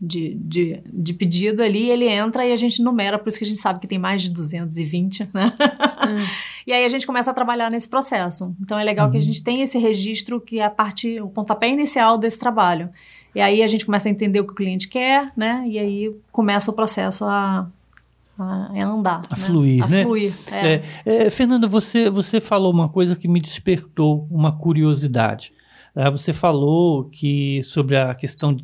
[0.02, 3.48] De, de, de, pedido ali, ele entra e a gente numera, por isso que a
[3.48, 5.54] gente sabe que tem mais de 220, né?
[5.60, 6.26] Hum.
[6.66, 8.56] e aí a gente começa a trabalhar nesse processo.
[8.60, 9.12] Então é legal uhum.
[9.12, 9.26] que a uhum.
[9.26, 12.90] gente tem esse registro que é a parte, o pontapé inicial desse trabalho.
[13.36, 15.64] E aí a gente começa a entender o que o cliente quer, né?
[15.68, 17.68] E aí começa o processo a,
[18.40, 19.22] a, andar.
[19.30, 19.46] A né?
[19.46, 20.04] fluir, a né?
[20.04, 20.74] Fluir, é.
[20.74, 25.54] É, é, Fernanda, você, você falou uma coisa que me despertou uma curiosidade.
[25.96, 28.58] É, você falou que sobre a questão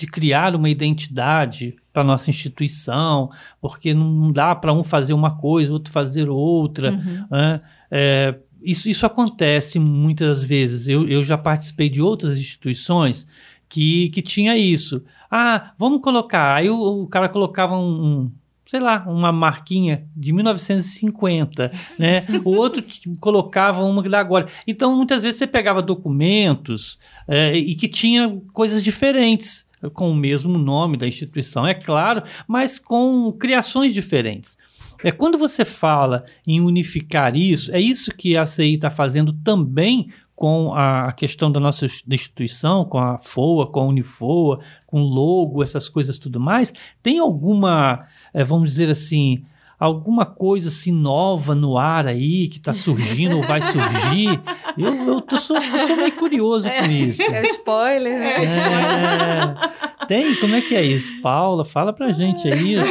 [0.00, 3.30] de criar uma identidade para nossa instituição,
[3.60, 6.92] porque não dá para um fazer uma coisa, outro fazer outra.
[6.92, 7.26] Uhum.
[7.30, 7.60] Né?
[7.90, 10.88] É, isso, isso acontece muitas vezes.
[10.88, 13.28] Eu, eu já participei de outras instituições
[13.68, 15.02] que, que tinha isso.
[15.30, 16.54] Ah, vamos colocar.
[16.54, 18.30] Aí o, o cara colocava um, um
[18.64, 22.24] sei lá, uma marquinha de 1950, né?
[22.44, 22.82] o outro
[23.18, 24.46] colocava uma da agora.
[24.64, 26.98] Então, muitas vezes você pegava documentos
[27.28, 32.78] é, e que tinha coisas diferentes com o mesmo nome da instituição, é claro, mas
[32.78, 34.58] com criações diferentes.
[35.02, 40.10] É quando você fala em unificar isso, é isso que a CI está fazendo também
[40.36, 45.62] com a questão da nossa instituição, com a FOA, com a Unifoa, com o logo,
[45.62, 46.72] essas coisas tudo mais.
[47.02, 49.44] Tem alguma, é, vamos dizer assim,
[49.80, 54.38] alguma coisa assim nova no ar aí que está surgindo ou vai surgir.
[54.76, 57.22] Eu, eu, tô, sou, eu sou meio curioso é, com isso.
[57.22, 58.34] É spoiler, né?
[58.44, 60.36] É, tem?
[60.36, 61.10] Como é que é isso?
[61.22, 62.76] Paula, fala pra gente aí.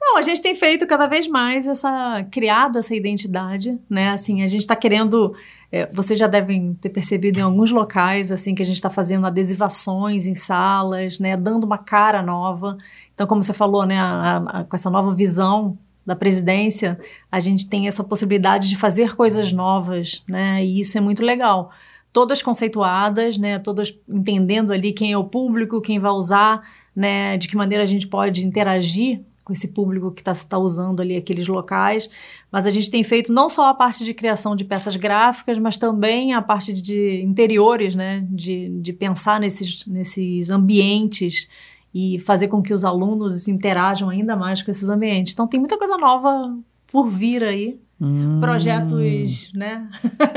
[0.00, 4.10] Não, a gente tem feito cada vez mais essa criado essa identidade, né?
[4.10, 5.34] Assim, a gente está querendo
[5.74, 9.26] é, vocês já devem ter percebido em alguns locais assim que a gente está fazendo
[9.26, 12.78] adesivações em salas, né, dando uma cara nova.
[13.12, 16.96] Então, como você falou, né, a, a, com essa nova visão da presidência,
[17.28, 21.72] a gente tem essa possibilidade de fazer coisas novas, né, e isso é muito legal.
[22.12, 26.62] Todas conceituadas, né, todas entendendo ali quem é o público, quem vai usar,
[26.94, 31.00] né, de que maneira a gente pode interagir com esse público que está tá usando
[31.00, 32.08] ali aqueles locais.
[32.50, 35.76] Mas a gente tem feito não só a parte de criação de peças gráficas, mas
[35.76, 38.26] também a parte de interiores, né?
[38.30, 41.46] De, de pensar nesses, nesses ambientes
[41.94, 45.34] e fazer com que os alunos interajam ainda mais com esses ambientes.
[45.34, 47.78] Então tem muita coisa nova por vir aí.
[48.00, 48.40] Hum.
[48.40, 49.88] Projetos, né?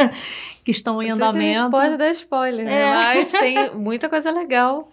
[0.63, 1.71] que estão em andamento.
[1.71, 2.81] pode dar spoiler, né?
[2.81, 2.85] é.
[2.85, 2.93] né?
[2.93, 4.91] Mas tem muita coisa legal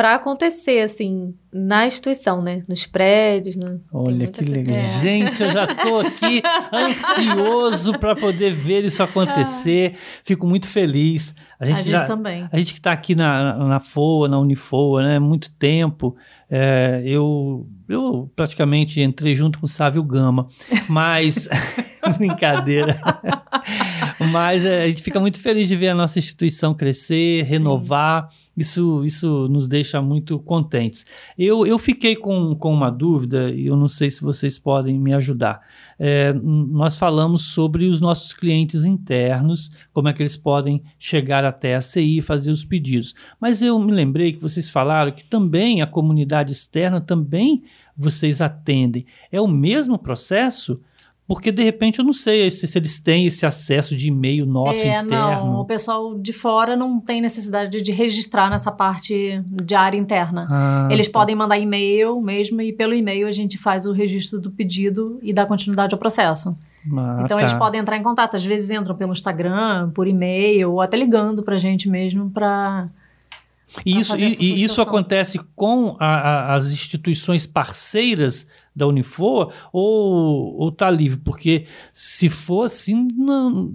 [0.00, 2.64] para acontecer, assim, na instituição, né?
[2.66, 3.54] Nos prédios.
[3.54, 3.82] No...
[3.92, 4.74] Olha que legal.
[4.74, 5.00] É.
[5.02, 6.40] Gente, eu já estou aqui
[6.72, 9.96] ansioso para poder ver isso acontecer.
[10.24, 11.34] Fico muito feliz.
[11.60, 12.48] A gente, a já, gente também.
[12.50, 15.18] A gente que está aqui na, na FOA, na Unifoa, né?
[15.18, 16.16] Muito tempo.
[16.48, 20.46] É, eu, eu praticamente entrei junto com o Sávio Gama,
[20.88, 21.46] mas.
[22.16, 23.00] brincadeira.
[24.32, 28.28] mas a gente fica muito feliz de ver a nossa instituição crescer, renovar.
[28.30, 31.06] Sim isso, isso nos deixa muito contentes.
[31.38, 35.14] Eu, eu fiquei com, com uma dúvida e eu não sei se vocês podem me
[35.14, 35.60] ajudar.
[35.98, 41.74] É, nós falamos sobre os nossos clientes internos, como é que eles podem chegar até
[41.74, 43.14] a CI e fazer os pedidos.
[43.40, 47.62] Mas eu me lembrei que vocês falaram que também a comunidade externa também
[47.96, 49.06] vocês atendem.
[49.32, 50.80] É o mesmo processo?
[51.32, 54.80] Porque de repente eu não sei se, se eles têm esse acesso de e-mail nosso
[54.80, 55.08] é, interno.
[55.10, 60.48] Não, o pessoal de fora não tem necessidade de registrar nessa parte de área interna.
[60.50, 61.12] Ah, eles tá.
[61.20, 65.32] podem mandar e-mail mesmo e pelo e-mail a gente faz o registro do pedido e
[65.32, 66.52] dá continuidade ao processo.
[66.92, 67.42] Ah, então tá.
[67.44, 71.44] eles podem entrar em contato, às vezes entram pelo Instagram, por e-mail ou até ligando
[71.44, 72.88] pra gente mesmo para
[73.86, 80.56] E isso, e, e isso acontece com a- a- as instituições parceiras da Unifoa ou,
[80.58, 81.18] ou tá livre?
[81.24, 83.70] Porque se for assim, não-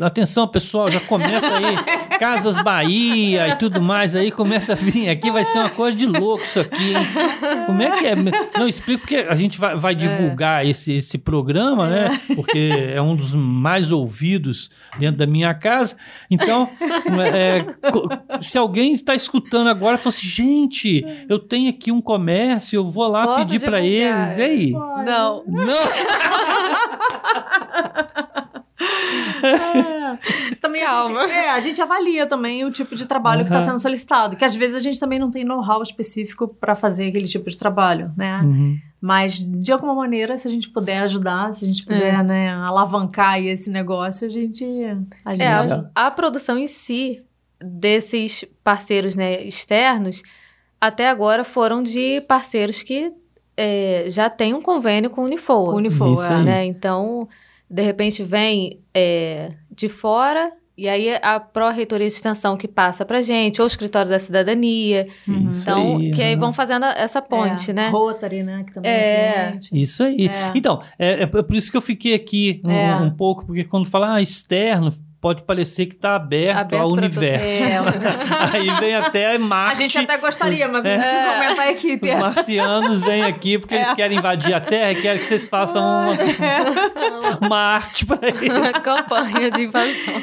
[0.00, 1.76] atenção pessoal, já começa aí
[2.18, 6.06] Casas Bahia e tudo mais, aí começa a vir aqui, vai ser uma coisa de
[6.06, 7.66] louco isso aqui, hein?
[7.66, 8.14] Como é que é?
[8.58, 12.20] Não, explico porque a gente vai, vai divulgar esse, esse programa, né?
[12.34, 15.96] Porque é um dos mais ouvidos dentro da minha casa.
[16.30, 16.68] Então,
[17.34, 18.08] é, co-
[18.42, 22.90] se alguém está escutando agora e fala assim, gente, eu tenho aqui um comércio, eu
[22.90, 24.37] vou lá Posso pedir para eles.
[24.38, 24.70] E aí?
[24.72, 25.44] Não.
[25.46, 25.78] Não!
[30.60, 31.26] Também a Calma.
[31.26, 34.44] gente, é, a gente avalia também o tipo de trabalho que está sendo solicitado, que
[34.44, 38.10] às vezes a gente também não tem know-how específico para fazer aquele tipo de trabalho,
[38.16, 38.40] né?
[38.42, 38.78] Uhum.
[39.00, 43.38] Mas de alguma maneira, se a gente puder ajudar, se a gente puder, né, alavancar
[43.40, 44.64] esse negócio, a gente,
[45.24, 45.90] a gente É, ajuda.
[45.94, 47.24] a, a produção em si
[47.60, 50.22] desses parceiros né, externos,
[50.80, 53.12] até agora foram de parceiros que
[53.60, 55.74] é, já têm um convênio com o Unifoa.
[55.74, 56.42] Unifor, Isso é.
[56.44, 56.64] né?
[56.64, 57.28] Então,
[57.68, 63.20] de repente vem é, de fora e aí a pró-reitoria de extensão que passa pra
[63.20, 65.08] gente, ou o escritório da cidadania.
[65.50, 67.88] Isso Então, aí, que aí vão fazendo essa ponte, É, né?
[67.88, 68.94] Rotary, né, que também É.
[68.94, 69.58] é.
[69.72, 70.28] Isso aí.
[70.28, 70.52] É.
[70.54, 72.94] Então, é, é por isso que eu fiquei aqui um, É.
[72.96, 77.64] um pouco, porque quando fala ah, externo, pode parecer que está aberto, Aberto ao universo.
[77.64, 78.34] É, o universo.
[78.54, 79.78] Aí vem até A Marte.
[79.78, 80.96] gente até gostaria, mas É.
[80.96, 82.12] não precisa aumentar a equipe.
[82.12, 83.78] Os marcianos vêm aqui porque É.
[83.82, 86.16] eles querem invadir a Terra e querem que vocês façam uma,
[87.42, 88.48] uma arte para eles.
[88.82, 90.22] Campanha de invasão.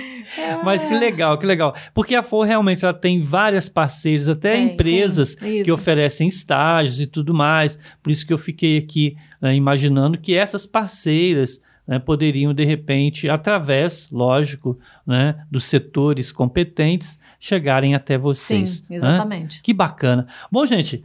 [0.64, 1.76] Mas que legal, que legal.
[1.94, 7.00] Porque a For realmente ela tem várias parceiras, até Tem, empresas sim, que oferecem estágios
[7.00, 7.78] e tudo mais.
[8.02, 13.30] Por isso que eu fiquei aqui né, imaginando que essas parceiras né, poderiam, de repente,
[13.30, 18.70] através, lógico, né, dos setores competentes, chegarem até vocês.
[18.70, 18.96] Sim, né?
[18.98, 19.62] exatamente.
[19.62, 20.28] Que bacana.
[20.52, 21.04] Bom, gente,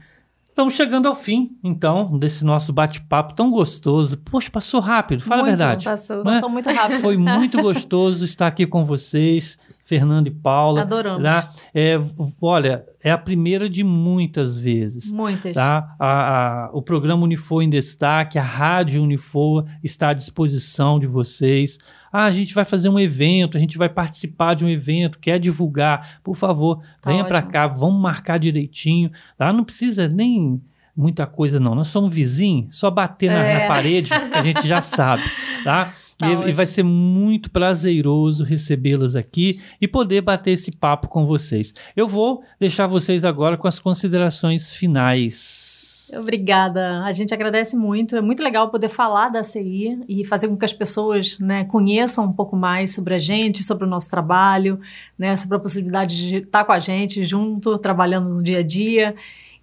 [0.60, 4.18] estamos chegando ao fim, então, desse nosso bate-papo tão gostoso.
[4.18, 5.54] Poxa, passou rápido, fala Muito.
[5.54, 5.84] a verdade.
[5.86, 6.18] Passou.
[6.18, 6.32] Né?
[6.34, 7.00] Passou muito rápido.
[7.00, 10.82] Foi muito gostoso estar aqui com vocês, Fernando e Paula.
[10.82, 11.22] Adoramos.
[11.22, 11.48] Tá?
[11.74, 11.98] É,
[12.42, 15.10] olha, é a primeira de muitas vezes.
[15.10, 15.54] Muitas.
[15.54, 15.94] Tá?
[15.98, 21.78] A- a- o programa Unifor em Destaque, a Rádio Unifor está à disposição de vocês.
[22.12, 25.38] Ah, a gente vai fazer um evento, a gente vai participar de um evento, quer
[25.38, 29.10] divulgar, por favor, Tá venha para cá, vamos marcar direitinho.
[29.38, 29.52] Tá?
[29.52, 30.60] Não precisa nem
[30.96, 31.74] muita coisa, não.
[31.74, 33.62] Nós somos vizinhos, só bater na, É.
[33.62, 35.22] na parede, a gente já sabe.
[35.64, 35.92] Tá?
[36.18, 41.72] Tá e, vai ser muito prazeroso recebê-las aqui e poder bater esse papo com vocês.
[41.96, 45.69] Eu vou deixar vocês agora com as considerações finais.
[46.16, 47.02] Obrigada.
[47.04, 48.16] A gente agradece muito.
[48.16, 52.24] É muito legal poder falar da CI e fazer com que as pessoas né, conheçam
[52.24, 54.80] um pouco mais sobre a gente, sobre o nosso trabalho,
[55.18, 59.14] né, sobre a possibilidade de estar com a gente junto, trabalhando no dia a dia.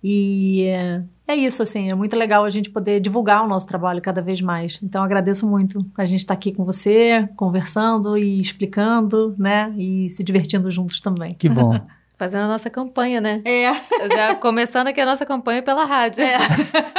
[0.03, 4.01] E é, é isso, assim, é muito legal a gente poder divulgar o nosso trabalho
[4.01, 4.79] cada vez mais.
[4.81, 10.23] Então, agradeço muito a gente estar aqui com você, conversando e explicando, né, e se
[10.23, 11.33] divertindo juntos também.
[11.33, 11.79] Que bom.
[12.17, 13.43] Fazendo a nossa campanha, né?
[13.45, 13.71] É,
[14.15, 16.23] Já começando aqui a nossa campanha pela rádio.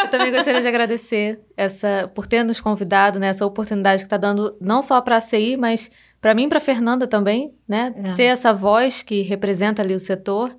[0.02, 3.28] Eu também gostaria de agradecer essa, por ter nos convidado, né?
[3.28, 5.90] Essa oportunidade que está dando não só para a CI, mas
[6.20, 7.92] para mim e para Fernanda também, né?
[7.96, 8.12] É.
[8.12, 10.56] Ser essa voz que representa ali o setor.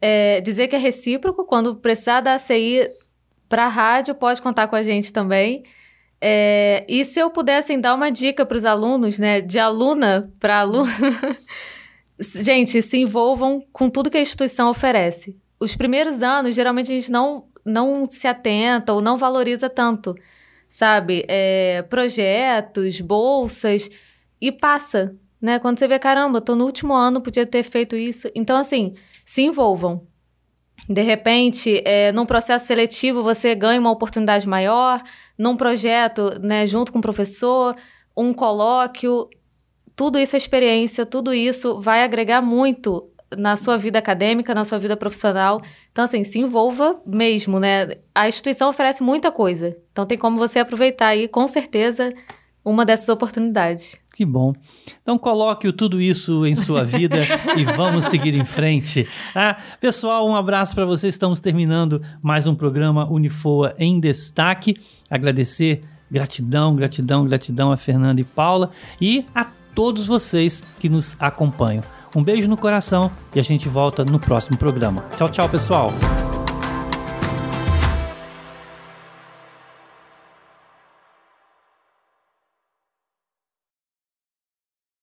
[0.00, 2.90] É, dizer que é recíproco, quando precisar da ACI
[3.48, 5.62] para a rádio, pode contar com a gente também.
[6.20, 9.40] É, e se eu pudesse assim, dar uma dica para os alunos, né?
[9.40, 10.90] De aluna para aluno.
[12.18, 15.36] Gente, se envolvam com tudo que a instituição oferece.
[15.58, 20.14] Os primeiros anos, geralmente, a gente não, não se atenta ou não valoriza tanto,
[20.68, 21.24] sabe?
[21.28, 23.88] É, projetos, bolsas,
[24.40, 25.58] e passa, né?
[25.58, 28.28] Quando você vê, caramba, tô no último ano, podia ter feito isso.
[28.34, 28.94] Então, assim,
[29.24, 30.06] se envolvam.
[30.88, 35.00] De repente, é, num processo seletivo, você ganha uma oportunidade maior,
[35.38, 37.74] num projeto, né, junto com o professor,
[38.16, 39.28] um colóquio,
[39.96, 44.78] tudo isso é experiência, tudo isso vai agregar muito na sua vida acadêmica, na sua
[44.78, 45.60] vida profissional.
[45.90, 47.96] Então, assim, se envolva mesmo, né?
[48.14, 49.76] A instituição oferece muita coisa.
[49.92, 52.12] Então, tem como você aproveitar aí, com certeza,
[52.64, 54.02] uma dessas oportunidades.
[54.14, 54.54] Que bom.
[55.02, 57.16] Então coloque tudo isso em sua vida
[57.58, 59.08] e vamos seguir em frente.
[59.34, 61.14] Ah, pessoal, um abraço para vocês.
[61.14, 64.78] Estamos terminando mais um programa Unifoa em Destaque.
[65.10, 68.70] Agradecer, gratidão, gratidão, gratidão a Fernanda e Paula
[69.00, 71.82] e a todos vocês que nos acompanham.
[72.14, 75.04] Um beijo no coração e a gente volta no próximo programa.
[75.16, 75.92] Tchau, tchau, pessoal.